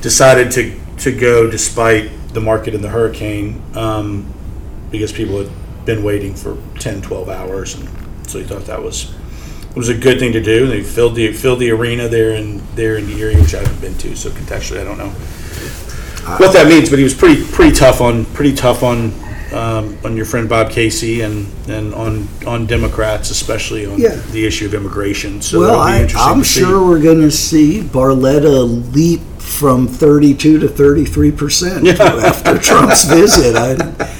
decided 0.00 0.50
to 0.52 0.78
to 0.98 1.12
go 1.12 1.50
despite 1.50 2.10
the 2.28 2.40
market 2.40 2.74
and 2.74 2.84
the 2.84 2.88
hurricane 2.88 3.62
um, 3.74 4.32
because 4.90 5.12
people 5.12 5.38
had 5.38 5.50
been 5.84 6.04
waiting 6.04 6.34
for 6.34 6.56
10, 6.78 7.02
12 7.02 7.28
hours, 7.28 7.74
and 7.74 7.88
so 8.28 8.38
he 8.38 8.44
thought 8.44 8.64
that 8.66 8.82
was 8.82 9.14
was 9.74 9.88
a 9.88 9.96
good 9.96 10.18
thing 10.18 10.32
to 10.32 10.42
do. 10.42 10.64
And 10.64 10.72
They 10.72 10.82
filled 10.82 11.14
the 11.14 11.32
filled 11.32 11.58
the 11.58 11.70
arena 11.70 12.08
there 12.08 12.32
in 12.32 12.62
there 12.74 12.96
in 12.98 13.08
Erie, 13.08 13.36
which 13.36 13.54
I 13.54 13.60
haven't 13.60 13.80
been 13.80 13.96
to, 13.98 14.14
so 14.14 14.30
contextually 14.30 14.80
I 14.80 14.84
don't 14.84 14.98
know 14.98 15.10
what 16.38 16.52
that 16.52 16.68
means. 16.68 16.90
But 16.90 16.98
he 16.98 17.04
was 17.04 17.14
pretty 17.14 17.44
pretty 17.44 17.74
tough 17.74 18.00
on 18.00 18.26
pretty 18.26 18.54
tough 18.54 18.82
on 18.82 19.12
um, 19.54 19.98
on 20.04 20.16
your 20.16 20.24
friend 20.24 20.48
Bob 20.48 20.70
Casey 20.70 21.20
and 21.22 21.46
and 21.68 21.94
on 21.94 22.28
on 22.46 22.66
Democrats, 22.66 23.30
especially 23.30 23.86
on 23.86 23.98
Yeah. 23.98 24.16
the 24.32 24.44
issue 24.46 24.66
of 24.66 24.74
immigration. 24.74 25.40
So 25.42 25.60
well, 25.60 25.68
that'll 25.78 25.84
be 25.86 25.92
I, 25.92 26.02
interesting 26.02 26.32
I'm 26.32 26.38
to 26.40 26.44
see. 26.48 26.60
sure 26.60 26.86
we're 26.86 27.02
going 27.02 27.20
to 27.20 27.30
see 27.30 27.80
Barletta 27.82 28.92
leap 28.94 29.20
from 29.38 29.86
32 29.88 30.58
to 30.60 30.68
33 30.68 31.30
percent 31.32 31.88
after 32.00 32.58
Trump's 32.58 33.04
visit. 33.04 33.54
I 33.56 33.74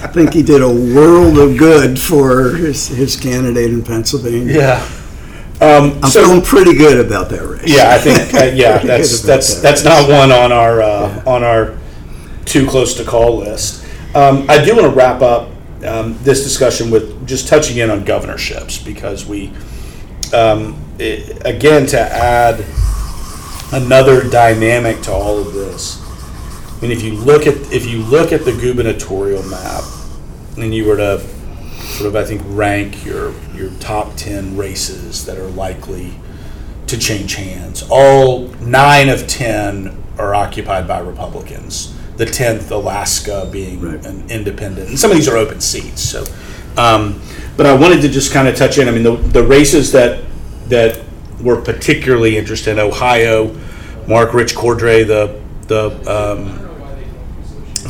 think 0.08 0.34
he 0.34 0.42
did 0.42 0.62
a 0.62 0.68
world 0.68 1.38
of 1.38 1.56
good 1.56 1.98
for 1.98 2.50
his, 2.54 2.88
his 2.88 3.16
candidate 3.16 3.70
in 3.70 3.82
Pennsylvania. 3.82 4.54
Yeah. 4.54 4.88
Um, 5.60 5.92
I'm 6.02 6.10
so 6.10 6.24
feeling 6.24 6.42
pretty 6.42 6.74
good 6.74 7.04
about 7.06 7.28
that 7.30 7.46
race. 7.46 7.62
yeah, 7.64 7.90
I 7.94 7.98
think 7.98 8.34
uh, 8.34 8.44
yeah, 8.54 8.72
Pretty 8.78 8.88
that's 8.88 9.20
about 9.22 9.26
that's 9.28 9.54
that 9.54 9.62
that's 9.62 9.84
not 9.84 10.08
one 10.10 10.32
on 10.32 10.50
our 10.50 10.82
uh, 10.82 11.22
on 11.24 11.44
our 11.44 11.78
too 12.44 12.66
close 12.66 12.94
to 12.94 13.04
call 13.04 13.38
list. 13.38 13.81
Um, 14.14 14.44
I 14.48 14.62
do 14.62 14.76
want 14.76 14.90
to 14.90 14.94
wrap 14.94 15.22
up 15.22 15.48
um, 15.86 16.18
this 16.22 16.42
discussion 16.42 16.90
with 16.90 17.26
just 17.26 17.48
touching 17.48 17.78
in 17.78 17.90
on 17.90 18.04
governorships 18.04 18.78
because 18.78 19.24
we 19.24 19.50
um, 20.34 20.78
it, 20.98 21.40
again 21.46 21.86
to 21.86 22.00
add 22.00 22.64
another 23.72 24.28
dynamic 24.28 25.00
to 25.02 25.12
all 25.12 25.38
of 25.38 25.54
this. 25.54 25.98
I 26.76 26.80
mean, 26.82 26.90
if 26.90 27.02
you 27.02 27.14
look 27.14 27.46
at 27.46 27.54
if 27.72 27.86
you 27.86 28.02
look 28.02 28.32
at 28.32 28.44
the 28.44 28.52
gubernatorial 28.52 29.42
map, 29.44 29.84
and 30.58 30.74
you 30.74 30.86
were 30.86 30.96
to 30.98 31.20
sort 31.80 32.08
of 32.08 32.16
I 32.16 32.24
think 32.24 32.42
rank 32.44 33.06
your 33.06 33.32
your 33.54 33.70
top 33.80 34.14
ten 34.16 34.58
races 34.58 35.24
that 35.24 35.38
are 35.38 35.48
likely 35.48 36.12
to 36.86 36.98
change 36.98 37.36
hands, 37.36 37.82
all 37.90 38.48
nine 38.60 39.08
of 39.08 39.26
ten 39.26 40.04
are 40.18 40.34
occupied 40.34 40.86
by 40.86 40.98
Republicans. 40.98 41.96
The 42.16 42.26
tenth, 42.26 42.70
Alaska, 42.70 43.48
being 43.50 43.80
Right. 43.80 44.04
an 44.04 44.24
independent, 44.28 44.90
and 44.90 44.98
some 44.98 45.10
of 45.10 45.16
these 45.16 45.28
are 45.28 45.36
open 45.36 45.60
seats. 45.60 46.02
So, 46.02 46.24
um, 46.76 47.20
but 47.56 47.66
I 47.66 47.74
wanted 47.74 48.02
to 48.02 48.08
just 48.08 48.32
kind 48.32 48.48
of 48.48 48.54
touch 48.54 48.78
in. 48.78 48.88
I 48.88 48.90
mean, 48.90 49.02
the, 49.02 49.16
the 49.16 49.42
races 49.42 49.92
that 49.92 50.20
that 50.68 51.00
were 51.42 51.60
particularly 51.60 52.36
interested 52.36 52.72
in 52.72 52.78
Ohio, 52.78 53.54
Mark 54.06 54.34
Rich 54.34 54.54
Cordray, 54.54 55.06
the 55.06 55.40
the 55.68 55.90
um, 56.10 56.58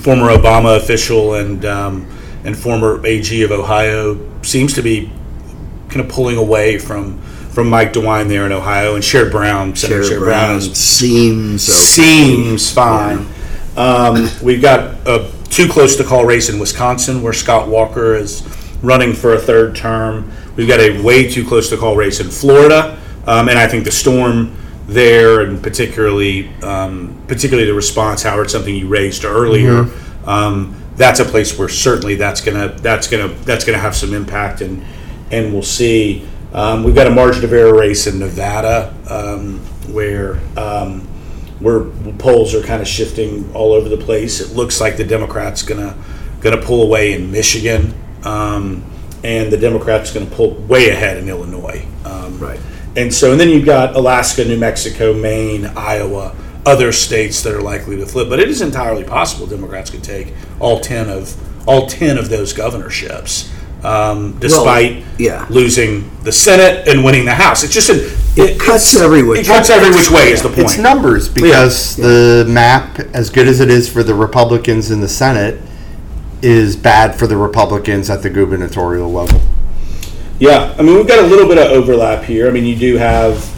former 0.03 0.29
Obama 0.29 0.77
official 0.77 1.35
and 1.35 1.65
um, 1.65 2.07
and 2.45 2.57
former 2.57 3.05
AG 3.07 3.43
of 3.43 3.51
Ohio, 3.51 4.19
seems 4.43 4.75
to 4.75 4.83
be 4.83 5.11
kind 5.89 6.01
of 6.01 6.09
pulling 6.09 6.37
away 6.37 6.79
from 6.79 7.19
from 7.51 7.69
Mike 7.69 7.93
DeWine 7.93 8.29
there 8.29 8.47
in 8.47 8.53
Ohio, 8.53 8.95
and 8.95 9.05
Sherrod 9.05 9.31
Brown, 9.31 9.77
Senator 9.77 10.03
Sherrod 10.03 10.19
Brown, 10.21 10.59
Brown 10.59 10.61
seems 10.61 11.69
okay. 11.69 11.79
seems 11.79 12.71
fine. 12.71 13.27
Um, 13.77 14.29
we've 14.43 14.63
got 14.63 14.97
a 15.07 15.31
too 15.45 15.69
close 15.69 15.97
to 15.97 16.05
call 16.05 16.25
race 16.25 16.49
in 16.49 16.59
Wisconsin 16.59 17.23
where 17.23 17.33
Scott 17.33 17.69
Walker 17.69 18.15
is 18.15 18.43
running 18.83 19.13
for 19.13 19.35
a 19.35 19.39
third 19.39 19.77
term. 19.77 20.33
We've 20.57 20.69
got 20.69 20.81
a 20.81 21.01
way 21.03 21.29
too 21.31 21.47
close 21.47 21.69
to 21.71 21.77
call 21.77 21.97
race 21.97 22.21
in 22.21 22.29
Florida, 22.29 22.99
um, 23.27 23.49
and 23.49 23.59
I 23.59 23.67
think 23.67 23.85
the 23.85 23.93
storm 23.93 24.57
there, 24.87 25.41
and 25.43 25.63
particularly 25.63 26.49
um, 26.63 27.23
particularly 27.29 27.67
the 27.67 27.75
response, 27.75 28.23
Howard, 28.23 28.51
something 28.51 28.75
you 28.75 28.89
raised 28.89 29.25
earlier. 29.25 29.89
Um, 30.27 30.77
that's 30.97 31.21
a 31.21 31.25
place 31.25 31.59
where 31.59 31.69
certainly 31.69 32.17
that's 32.17 32.41
gonna 32.41 32.69
that's 32.69 33.09
gonna 33.09 33.29
that's 33.45 33.65
gonna 33.65 33.79
have 33.79 33.97
some 33.97 34.13
impact, 34.15 34.61
and 34.61 34.85
and 35.31 35.53
we'll 35.53 35.63
see. 35.63 36.27
Um, 36.53 36.85
we've 36.85 36.95
got 36.95 37.07
a 37.07 37.11
margin 37.11 37.45
of 37.45 37.53
error 37.53 37.75
race 37.75 38.07
in 38.07 38.19
Nevada 38.19 38.95
um, 39.09 39.59
where 39.93 40.39
um, 40.59 41.09
where 41.63 41.85
polls 42.19 42.55
are 42.55 42.63
kind 42.63 42.83
of 42.83 42.89
shifting 42.89 43.51
all 43.55 43.73
over 43.73 43.89
the 43.89 43.97
place. 43.97 44.41
It 44.41 44.55
looks 44.57 44.81
like 44.81 44.97
the 44.97 45.05
Democrats 45.05 45.63
gonna 45.63 45.97
gonna 46.41 46.61
pull 46.61 46.83
away 46.83 47.13
in 47.13 47.31
Michigan, 47.31 47.95
um, 48.25 48.85
and 49.23 49.53
the 49.53 49.57
Democrats 49.57 50.13
gonna 50.13 50.27
pull 50.27 50.55
way 50.55 50.91
ahead 50.91 51.17
in 51.19 51.29
Illinois. 51.29 51.87
Um, 52.05 52.39
Right. 52.39 52.61
And 52.97 53.13
so, 53.15 53.33
and 53.33 53.41
then 53.41 53.49
you've 53.49 53.65
got 53.65 53.97
Alaska, 53.97 54.45
New 54.45 54.59
Mexico, 54.59 55.15
Maine, 55.15 55.65
Iowa, 55.77 56.35
other 56.67 56.93
states 56.93 57.43
that 57.43 57.55
are 57.55 57.63
likely 57.63 57.97
to 57.97 58.07
flip. 58.07 58.29
But 58.29 58.39
it 58.39 58.49
is 58.49 58.61
entirely 58.61 59.05
possible 59.05 59.47
Democrats 59.47 59.91
could 59.91 60.05
take 60.05 60.35
all 60.61 60.81
ten 60.81 61.09
of 61.09 61.35
all 61.67 61.87
ten 61.87 62.19
of 62.19 62.29
those 62.29 62.53
governorships, 62.53 63.51
um, 63.85 64.39
despite 64.39 65.05
yeah. 65.19 65.47
losing 65.51 66.11
the 66.23 66.33
Senate 66.33 66.89
and 66.89 67.05
winning 67.05 67.25
the 67.25 67.35
House. 67.35 67.63
It's 67.65 67.75
just 67.75 67.91
an, 67.91 67.99
It 68.37 68.61
cuts 68.61 68.97
every 69.01 69.23
which 69.23 69.41
It 69.41 69.47
cuts 69.47 69.71
every 69.71 69.91
which 69.91 70.11
way 70.11 70.31
is 70.31 70.43
the 70.43 70.49
point. 70.49 70.61
It's 70.61 70.79
numbers 70.79 71.29
because 71.29 71.97
the 71.97 72.47
map, 72.49 72.99
as 73.15 73.31
good 73.31 73.49
as 73.49 73.61
it 73.61 73.71
is 73.71 73.89
for 73.89 74.03
the 74.03 74.15
Republicans 74.15 74.91
in 74.91 75.01
the 75.01 75.09
Senate, 75.09 75.61
is 76.43 76.77
bad 76.77 77.15
for 77.19 77.27
the 77.27 77.37
Republicans 77.37 78.11
at 78.11 78.23
the 78.23 78.31
gubernatorial 78.31 79.11
level. 79.11 79.41
Yeah, 80.39 80.75
I 80.79 80.83
mean 80.83 80.97
we've 80.97 81.07
got 81.07 81.21
a 81.23 81.27
little 81.27 81.47
bit 81.47 81.59
of 81.59 81.71
overlap 81.71 82.25
here. 82.25 82.49
I 82.49 82.51
mean 82.51 82.65
you 82.65 82.77
do 82.77 82.97
have 82.97 83.49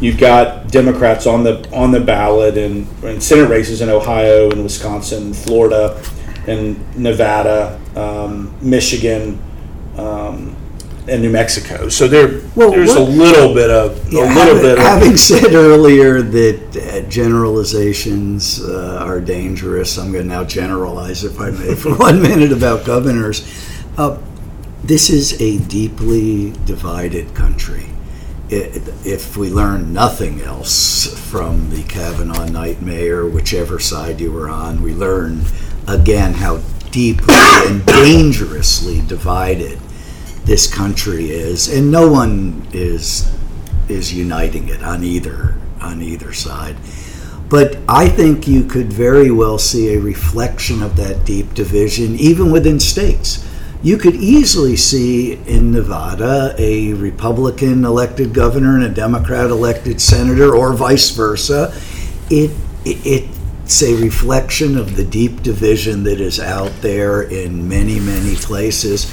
you've 0.00 0.18
got 0.18 0.68
Democrats 0.68 1.26
on 1.26 1.44
the 1.44 1.68
on 1.72 1.90
the 1.90 2.00
ballot 2.00 2.56
and 2.56 2.86
in 3.04 3.20
Senate 3.20 3.48
races 3.48 3.80
in 3.80 3.88
Ohio 3.88 4.50
and 4.50 4.62
Wisconsin, 4.62 5.34
Florida, 5.34 6.02
and 6.46 6.96
Nevada, 6.96 7.80
um, 7.96 8.54
Michigan, 8.60 9.38
um, 9.96 10.56
and 11.06 11.22
New 11.22 11.30
Mexico. 11.30 11.88
So 11.88 12.08
there 12.08 12.40
Well, 12.56 12.70
there's 12.70 12.94
a 12.94 13.00
little 13.00 13.52
bit 13.54 13.70
of 13.70 14.06
a 14.06 14.10
Yeah, 14.10 14.20
little 14.22 14.32
having, 14.32 14.62
bit 14.62 14.78
of 14.78 14.84
having 14.84 15.16
said 15.16 15.52
earlier 15.54 16.22
that 16.22 16.76
uh, 16.76 17.08
generalizations 17.08 18.62
uh, 18.62 18.98
are 19.02 19.20
dangerous, 19.20 19.98
I'm 19.98 20.12
going 20.12 20.24
to 20.28 20.34
now 20.34 20.44
generalize, 20.44 21.24
if 21.24 21.40
I 21.40 21.50
may, 21.50 21.74
for 21.74 21.94
one 21.96 22.22
minute 22.22 22.52
about 22.52 22.84
governors. 22.86 23.46
Uh, 23.98 24.18
this 24.82 25.10
is 25.10 25.40
a 25.40 25.58
deeply 25.58 26.52
divided 26.66 27.34
country. 27.34 27.86
If 28.50 29.36
we 29.36 29.48
learn 29.50 29.92
nothing 29.92 30.42
else 30.42 31.06
from 31.30 31.70
the 31.70 31.82
Kavanaugh 31.84 32.46
nightmare, 32.46 33.26
whichever 33.26 33.78
side 33.78 34.20
you 34.20 34.30
were 34.30 34.48
on, 34.48 34.82
we 34.82 34.92
learn 34.94 35.44
again 35.88 36.34
how 36.34 36.60
deeply 36.94 37.34
and 37.66 37.84
dangerously 37.86 39.00
divided 39.08 39.80
this 40.44 40.72
country 40.72 41.28
is, 41.28 41.66
and 41.66 41.90
no 41.90 42.08
one 42.08 42.64
is 42.72 43.28
is 43.88 44.14
uniting 44.14 44.68
it 44.68 44.80
on 44.82 45.02
either 45.02 45.56
on 45.80 46.00
either 46.00 46.32
side. 46.32 46.76
But 47.48 47.78
I 47.88 48.08
think 48.08 48.46
you 48.46 48.62
could 48.62 48.92
very 48.92 49.32
well 49.32 49.58
see 49.58 49.94
a 49.94 50.00
reflection 50.00 50.84
of 50.84 50.94
that 50.96 51.26
deep 51.26 51.52
division 51.52 52.14
even 52.14 52.52
within 52.52 52.78
states. 52.78 53.44
You 53.82 53.98
could 53.98 54.14
easily 54.14 54.76
see 54.76 55.34
in 55.46 55.72
Nevada 55.72 56.54
a 56.58 56.94
Republican 56.94 57.84
elected 57.84 58.32
governor 58.32 58.76
and 58.76 58.84
a 58.84 58.88
Democrat 58.88 59.50
elected 59.50 60.00
senator, 60.00 60.54
or 60.54 60.72
vice 60.74 61.10
versa. 61.10 61.74
It, 62.30 62.52
it 62.84 62.98
it's 63.04 63.33
a 63.82 63.94
reflection 63.94 64.76
of 64.76 64.96
the 64.96 65.04
deep 65.04 65.42
division 65.42 66.04
that 66.04 66.20
is 66.20 66.38
out 66.38 66.72
there 66.80 67.22
in 67.22 67.68
many 67.68 67.98
many 67.98 68.36
places. 68.36 69.10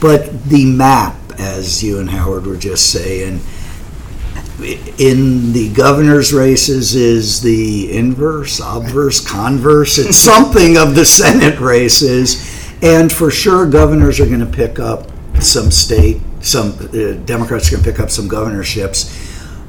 But 0.00 0.44
the 0.44 0.66
map, 0.66 1.16
as 1.38 1.82
you 1.82 1.98
and 1.98 2.10
Howard 2.10 2.46
were 2.46 2.56
just 2.56 2.92
saying, 2.92 3.40
in 4.98 5.52
the 5.52 5.70
governor's 5.74 6.32
races 6.32 6.94
is 6.94 7.42
the 7.42 7.92
inverse, 7.96 8.60
obverse, 8.60 9.26
converse. 9.26 9.98
It's 9.98 10.16
something 10.32 10.76
of 10.76 10.94
the 10.94 11.04
Senate 11.04 11.60
races. 11.60 12.54
And 12.82 13.12
for 13.12 13.30
sure, 13.30 13.68
governors 13.68 14.20
are 14.20 14.26
going 14.26 14.40
to 14.40 14.46
pick 14.46 14.78
up 14.78 15.10
some 15.40 15.70
state, 15.70 16.20
some 16.40 16.72
uh, 16.72 17.12
Democrats 17.24 17.68
are 17.68 17.72
going 17.72 17.84
to 17.84 17.90
pick 17.90 18.00
up 18.00 18.10
some 18.10 18.28
governorships. 18.28 19.22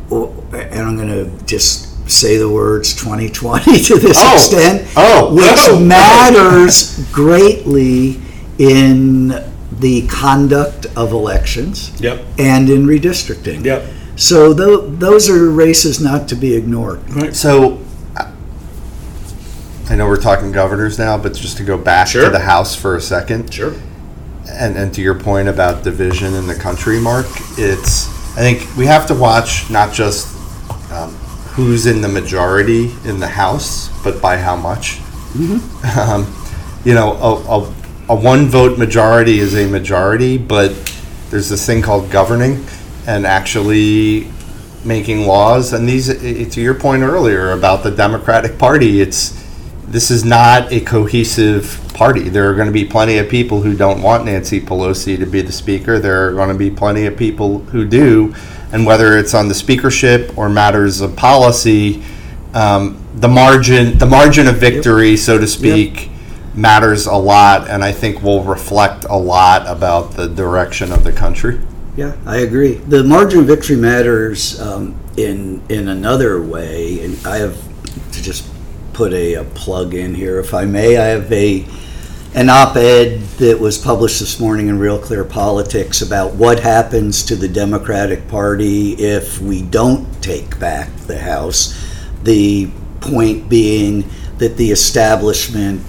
And 0.09 0.79
I'm 0.79 0.95
going 0.95 1.09
to 1.09 1.45
just 1.45 1.86
say 2.11 2.37
the 2.37 2.49
words 2.49 2.93
2020 2.95 3.79
to 3.83 3.97
this 3.97 4.17
Oh. 4.19 4.29
Oh. 4.31 4.35
extent, 4.35 4.87
Oh. 4.95 5.33
which 5.33 5.45
oh. 5.69 5.79
matters 5.79 6.97
greatly 7.11 8.19
in 8.57 9.43
the 9.79 10.07
conduct 10.07 10.87
of 10.95 11.11
elections 11.11 11.91
Yep. 11.99 12.23
and 12.39 12.69
in 12.69 12.87
redistricting. 12.87 13.63
Yep. 13.63 13.85
So 14.15 14.51
tho- 14.53 14.87
those 14.87 15.29
are 15.29 15.49
races 15.51 15.99
not 16.01 16.27
to 16.29 16.35
be 16.35 16.55
ignored. 16.55 16.99
Right. 17.13 17.35
So, 17.35 17.79
I 19.89 19.95
know 19.95 20.07
we're 20.07 20.17
talking 20.21 20.51
governors 20.51 20.99
now, 20.99 21.17
but 21.17 21.33
just 21.33 21.57
to 21.57 21.63
go 21.63 21.77
back 21.77 22.07
Sure. 22.07 22.25
to 22.25 22.29
the 22.29 22.39
House 22.39 22.75
for 22.75 22.95
a 22.95 23.01
second, 23.01 23.53
Sure. 23.53 23.73
and, 24.49 24.75
and 24.75 24.93
to 24.95 25.01
your 25.01 25.15
point 25.15 25.47
about 25.47 25.83
division 25.83 26.33
in 26.33 26.47
the 26.47 26.55
country, 26.55 26.99
Mark, 26.99 27.25
it's 27.57 28.07
I 28.35 28.41
think 28.41 28.67
we 28.77 28.85
have 28.85 29.07
to 29.07 29.13
watch 29.15 29.69
not 29.69 29.93
just 29.93 30.27
who's 31.57 31.87
in 31.87 32.01
the 32.01 32.07
majority 32.07 32.91
in 33.03 33.19
the 33.19 33.27
House, 33.27 33.89
but 34.03 34.21
by 34.21 34.37
how 34.37 34.55
much. 34.55 34.99
Um, 35.97 36.31
you 36.85 36.93
know, 36.93 37.13
a, 37.13 37.33
a, 37.59 37.73
a 38.09 38.15
one 38.15 38.45
vote 38.45 38.77
majority 38.77 39.39
is 39.39 39.55
a 39.55 39.67
majority, 39.67 40.37
but 40.37 40.69
there's 41.31 41.49
this 41.49 41.65
thing 41.65 41.81
called 41.81 42.11
governing 42.11 42.63
and 43.07 43.25
actually 43.25 44.31
making 44.85 45.25
laws. 45.25 45.73
And 45.73 45.89
these, 45.89 46.07
to 46.07 46.61
your 46.61 46.75
point 46.75 47.01
earlier 47.01 47.51
about 47.51 47.81
the 47.81 47.89
Democratic 47.89 48.59
Party, 48.59 49.01
it's 49.01 49.33
this 49.87 50.11
is 50.11 50.25
not 50.25 50.71
a 50.71 50.81
cohesive 50.81 51.81
party. 51.93 52.29
There 52.29 52.49
are 52.49 52.55
going 52.55 52.67
to 52.67 52.73
be 52.73 52.85
plenty 52.85 53.17
of 53.17 53.29
people 53.29 53.61
who 53.61 53.75
don't 53.75 54.01
want 54.01 54.25
Nancy 54.25 54.59
Pelosi 54.59 55.17
to 55.17 55.25
be 55.25 55.41
the 55.41 55.51
speaker. 55.51 55.97
There 55.97 56.27
are 56.27 56.33
going 56.33 56.49
to 56.49 56.55
be 56.55 56.69
plenty 56.69 57.05
of 57.05 57.15
people 57.15 57.59
who 57.59 57.85
do. 57.85 58.35
And 58.71 58.85
whether 58.85 59.17
it's 59.17 59.33
on 59.33 59.47
the 59.47 59.55
speakership 59.55 60.37
or 60.37 60.49
matters 60.49 60.99
of 60.99 61.15
policy, 61.15 62.03
um, 62.53 63.01
the 63.15 63.29
margin, 63.29 63.97
the 63.97 64.05
margin 64.05 64.47
of 64.47 64.57
victory, 64.57 65.15
so 65.15 65.37
to 65.37 65.47
speak, 65.47 66.09
matters 66.53 67.05
a 67.05 67.15
lot, 67.15 67.69
and 67.69 67.83
I 67.83 67.93
think 67.93 68.21
will 68.21 68.43
reflect 68.43 69.05
a 69.05 69.15
lot 69.15 69.65
about 69.67 70.13
the 70.13 70.27
direction 70.27 70.91
of 70.91 71.03
the 71.03 71.13
country. 71.13 71.61
Yeah, 71.95 72.15
I 72.25 72.37
agree. 72.37 72.73
The 72.73 73.03
margin 73.03 73.39
of 73.39 73.45
victory 73.45 73.77
matters 73.77 74.59
um, 74.59 74.99
in 75.15 75.63
in 75.69 75.87
another 75.87 76.41
way, 76.41 77.03
and 77.03 77.25
I 77.25 77.37
have 77.37 77.57
to 78.11 78.21
just 78.21 78.47
put 78.97 79.13
a, 79.13 79.35
a 79.35 79.43
plug 79.43 79.93
in 79.93 80.15
here, 80.15 80.39
if 80.39 80.55
I 80.55 80.65
may. 80.65 80.97
I 80.97 81.05
have 81.05 81.31
a 81.31 81.63
an 82.33 82.49
op-ed 82.49 83.21
that 83.37 83.59
was 83.59 83.77
published 83.77 84.19
this 84.19 84.39
morning 84.39 84.69
in 84.69 84.79
Real 84.79 84.97
Clear 84.97 85.23
Politics 85.23 86.01
about 86.01 86.33
what 86.33 86.59
happens 86.59 87.23
to 87.25 87.35
the 87.35 87.47
Democratic 87.47 88.27
Party 88.27 88.93
if 88.93 89.39
we 89.39 89.61
don't 89.61 90.11
take 90.21 90.59
back 90.59 90.89
the 91.05 91.19
House. 91.19 91.79
The 92.23 92.71
point 92.99 93.47
being 93.47 94.09
that 94.39 94.57
the 94.57 94.71
establishment 94.71 95.83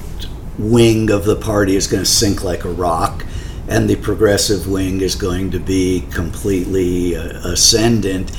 wing 0.59 1.11
of 1.11 1.25
the 1.25 1.37
party 1.37 1.77
is 1.77 1.87
going 1.87 2.03
to 2.03 2.11
sink 2.11 2.45
like 2.45 2.65
a 2.65 2.71
rock, 2.71 3.25
and 3.69 3.89
the 3.89 3.97
progressive 3.97 4.69
wing 4.69 5.01
is 5.01 5.15
going 5.15 5.51
to 5.53 5.59
be 5.59 6.05
completely 6.11 7.17
uh, 7.17 7.53
ascendant. 7.53 8.31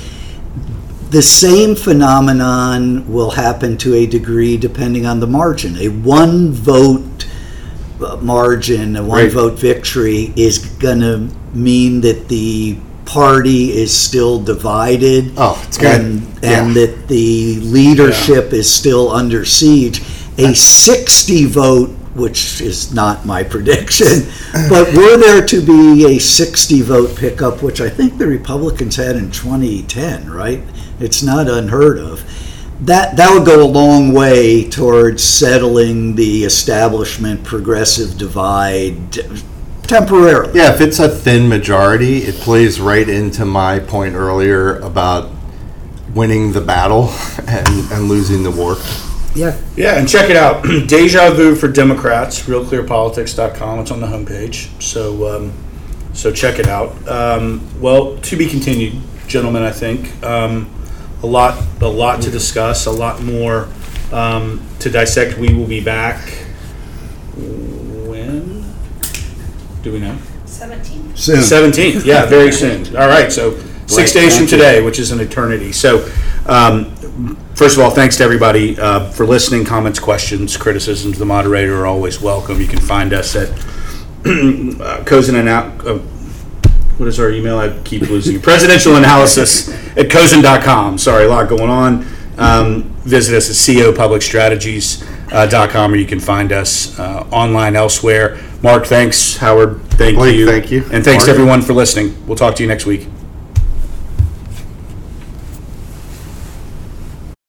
The 1.10 1.22
same 1.24 1.76
phenomenon 1.76 3.12
will 3.12 3.32
happen 3.32 3.78
to 3.78 3.96
a 3.96 4.06
degree 4.06 4.58
depending 4.58 5.06
on 5.08 5.20
the 5.20 5.28
margin. 5.28 5.76
A 5.78 5.88
one 5.90 6.52
vote 6.52 7.26
uh, 8.00 8.18
margin, 8.18 8.96
a 8.96 9.04
one 9.04 9.24
Right. 9.24 9.32
vote 9.32 9.58
victory 9.60 10.32
is 10.36 10.60
going 10.60 11.00
to 11.00 11.28
mean 11.54 12.02
that 12.02 12.28
the 12.28 12.78
party 13.06 13.72
is 13.76 13.92
still 13.92 14.40
divided 14.40 15.32
Oh, 15.36 15.60
it's 15.68 15.78
good. 15.80 16.00
and, 16.00 16.22
and 16.44 16.68
Yeah. 16.68 16.74
that 16.86 17.08
the 17.08 17.60
leadership 17.62 18.54
is 18.54 18.72
still 18.72 19.10
under 19.12 19.46
siege. 19.46 20.04
A 20.38 20.54
60 20.54 21.46
vote, 21.46 21.90
which 22.14 22.62
is 22.62 22.94
not 22.94 23.26
my 23.26 23.44
prediction, 23.44 24.28
but 24.70 24.94
were 24.94 25.18
there 25.18 25.44
to 25.48 25.60
be 25.60 26.06
a 26.06 26.20
60 26.20 26.82
vote 26.82 27.16
pickup, 27.16 27.64
which 27.64 27.82
I 27.82 27.90
think 27.90 28.20
the 28.20 28.28
Republicans 28.28 28.96
had 28.96 29.16
in 29.16 29.32
2010, 29.32 30.30
right? 30.30 30.62
It's 31.00 31.24
not 31.24 31.48
unheard 31.48 31.98
of. 31.98 32.24
That, 32.82 33.18
that 33.18 33.34
would 33.34 33.46
go 33.46 33.64
a 33.64 33.68
long 33.68 34.14
way 34.14 34.70
towards 34.70 35.24
settling 35.24 36.16
the 36.16 36.46
establishment 36.46 37.44
progressive 37.44 38.18
divide 38.18 39.12
temporarily. 39.84 40.54
Yeah, 40.54 40.74
if 40.74 40.80
it's 40.82 41.00
a 41.00 41.10
thin 41.10 41.50
majority, 41.50 42.20
it 42.20 42.36
plays 42.36 42.80
right 42.80 43.08
into 43.08 43.44
my 43.44 43.80
point 43.80 44.16
earlier 44.16 44.78
about 44.80 45.30
winning 46.14 46.54
the 46.54 46.62
battle 46.62 47.10
and, 47.48 47.68
and 47.92 48.08
losing 48.08 48.44
the 48.44 48.52
war. 48.52 48.78
Yeah. 49.36 49.60
Yeah, 49.76 49.98
and 49.98 50.08
check 50.08 50.30
it 50.30 50.38
out. 50.38 50.64
Deja 50.88 51.32
Vu 51.32 51.56
for 51.56 51.68
Democrats, 51.68 52.44
realclearpolitics.com. 52.44 53.80
It's 53.80 53.92
on 53.92 54.00
the 54.00 54.08
homepage. 54.08 54.82
So 54.82 55.36
um, 55.38 55.54
So 56.14 56.32
check 56.32 56.60
it 56.60 56.68
out. 56.68 57.08
Um, 57.08 57.62
well, 57.80 58.18
to 58.18 58.36
be 58.36 58.48
continued, 58.48 58.96
gentlemen. 59.28 59.64
I 59.64 59.72
think 59.72 60.22
um, 60.24 60.70
a 61.22 61.28
lot, 61.28 61.62
a 61.82 61.88
lot 61.88 62.22
to 62.24 62.32
discuss, 62.32 62.86
a 62.86 62.92
lot 62.92 63.22
more 63.22 63.68
um, 64.12 64.66
to 64.80 64.90
dissect. 64.90 65.38
We 65.38 65.54
will 65.54 65.68
be 65.68 65.84
back. 65.84 66.28
When 67.36 68.74
do 69.82 69.94
we 69.94 70.00
know? 70.00 70.18
17. 70.46 71.16
Soon. 71.16 71.42
Seventeenth, 71.42 72.06
yeah, 72.06 72.26
very 72.28 72.52
soon. 72.52 72.96
All 72.96 73.08
right, 73.08 73.32
so 73.32 73.58
six 73.88 74.14
Great, 74.14 74.22
days 74.22 74.38
from 74.38 74.48
thank 74.48 74.52
you. 74.52 74.58
today, 74.58 74.82
which 74.82 75.00
is 75.00 75.12
an 75.12 75.20
eternity. 75.20 75.72
So, 75.72 76.10
um, 76.46 76.96
first 77.56 77.78
of 77.78 77.84
all, 77.84 77.90
thanks 77.92 78.18
to 78.18 78.24
everybody 78.24 78.80
uh, 78.80 79.10
for 79.12 79.26
listening. 79.26 79.66
Comments, 79.66 79.98
questions, 80.00 80.58
criticisms. 80.58 81.18
The 81.20 81.26
moderator 81.26 81.82
are 81.82 81.88
always 81.88 82.22
welcome. 82.22 82.60
You 82.60 82.68
can 82.68 82.80
find 82.80 83.14
us 83.14 83.36
at 83.36 83.50
uh, 84.26 85.04
Cozen 85.06 85.36
and 85.36 85.50
out. 85.50 85.86
Uh, 85.86 86.00
what 87.00 87.08
is 87.08 87.20
our 87.20 87.32
email? 87.32 87.58
I 87.58 87.70
keep 87.84 88.02
losing. 88.02 88.40
Presidential 88.42 88.98
analysis 88.98 89.70
at 89.98 90.10
cozen.com. 90.10 90.98
Sorry, 90.98 91.24
a 91.26 91.30
lot 91.30 91.48
going 91.48 91.70
on. 91.70 92.06
Um, 92.38 92.84
visit 93.04 93.34
us 93.36 93.50
at 93.50 93.56
copublicstrategies.com, 93.76 95.94
or 95.94 95.96
you 95.96 96.06
can 96.06 96.20
find 96.20 96.52
us 96.52 97.00
uh, 97.00 97.26
online 97.32 97.78
elsewhere. 97.78 98.38
Mark, 98.62 98.86
thanks. 98.86 99.38
Howard, 99.38 99.82
thank 99.92 100.18
Blake, 100.18 100.36
you. 100.36 100.46
thank 100.46 100.70
you. 100.72 100.84
And 100.92 101.06
thanks 101.06 101.24
to 101.24 101.30
Mark. 101.32 101.40
everyone 101.40 101.62
for 101.62 101.72
listening. 101.74 102.14
We'll 102.28 102.36
talk 102.36 102.56
to 102.56 102.64
you 102.64 102.68
next 102.68 102.86
week. 102.86 103.08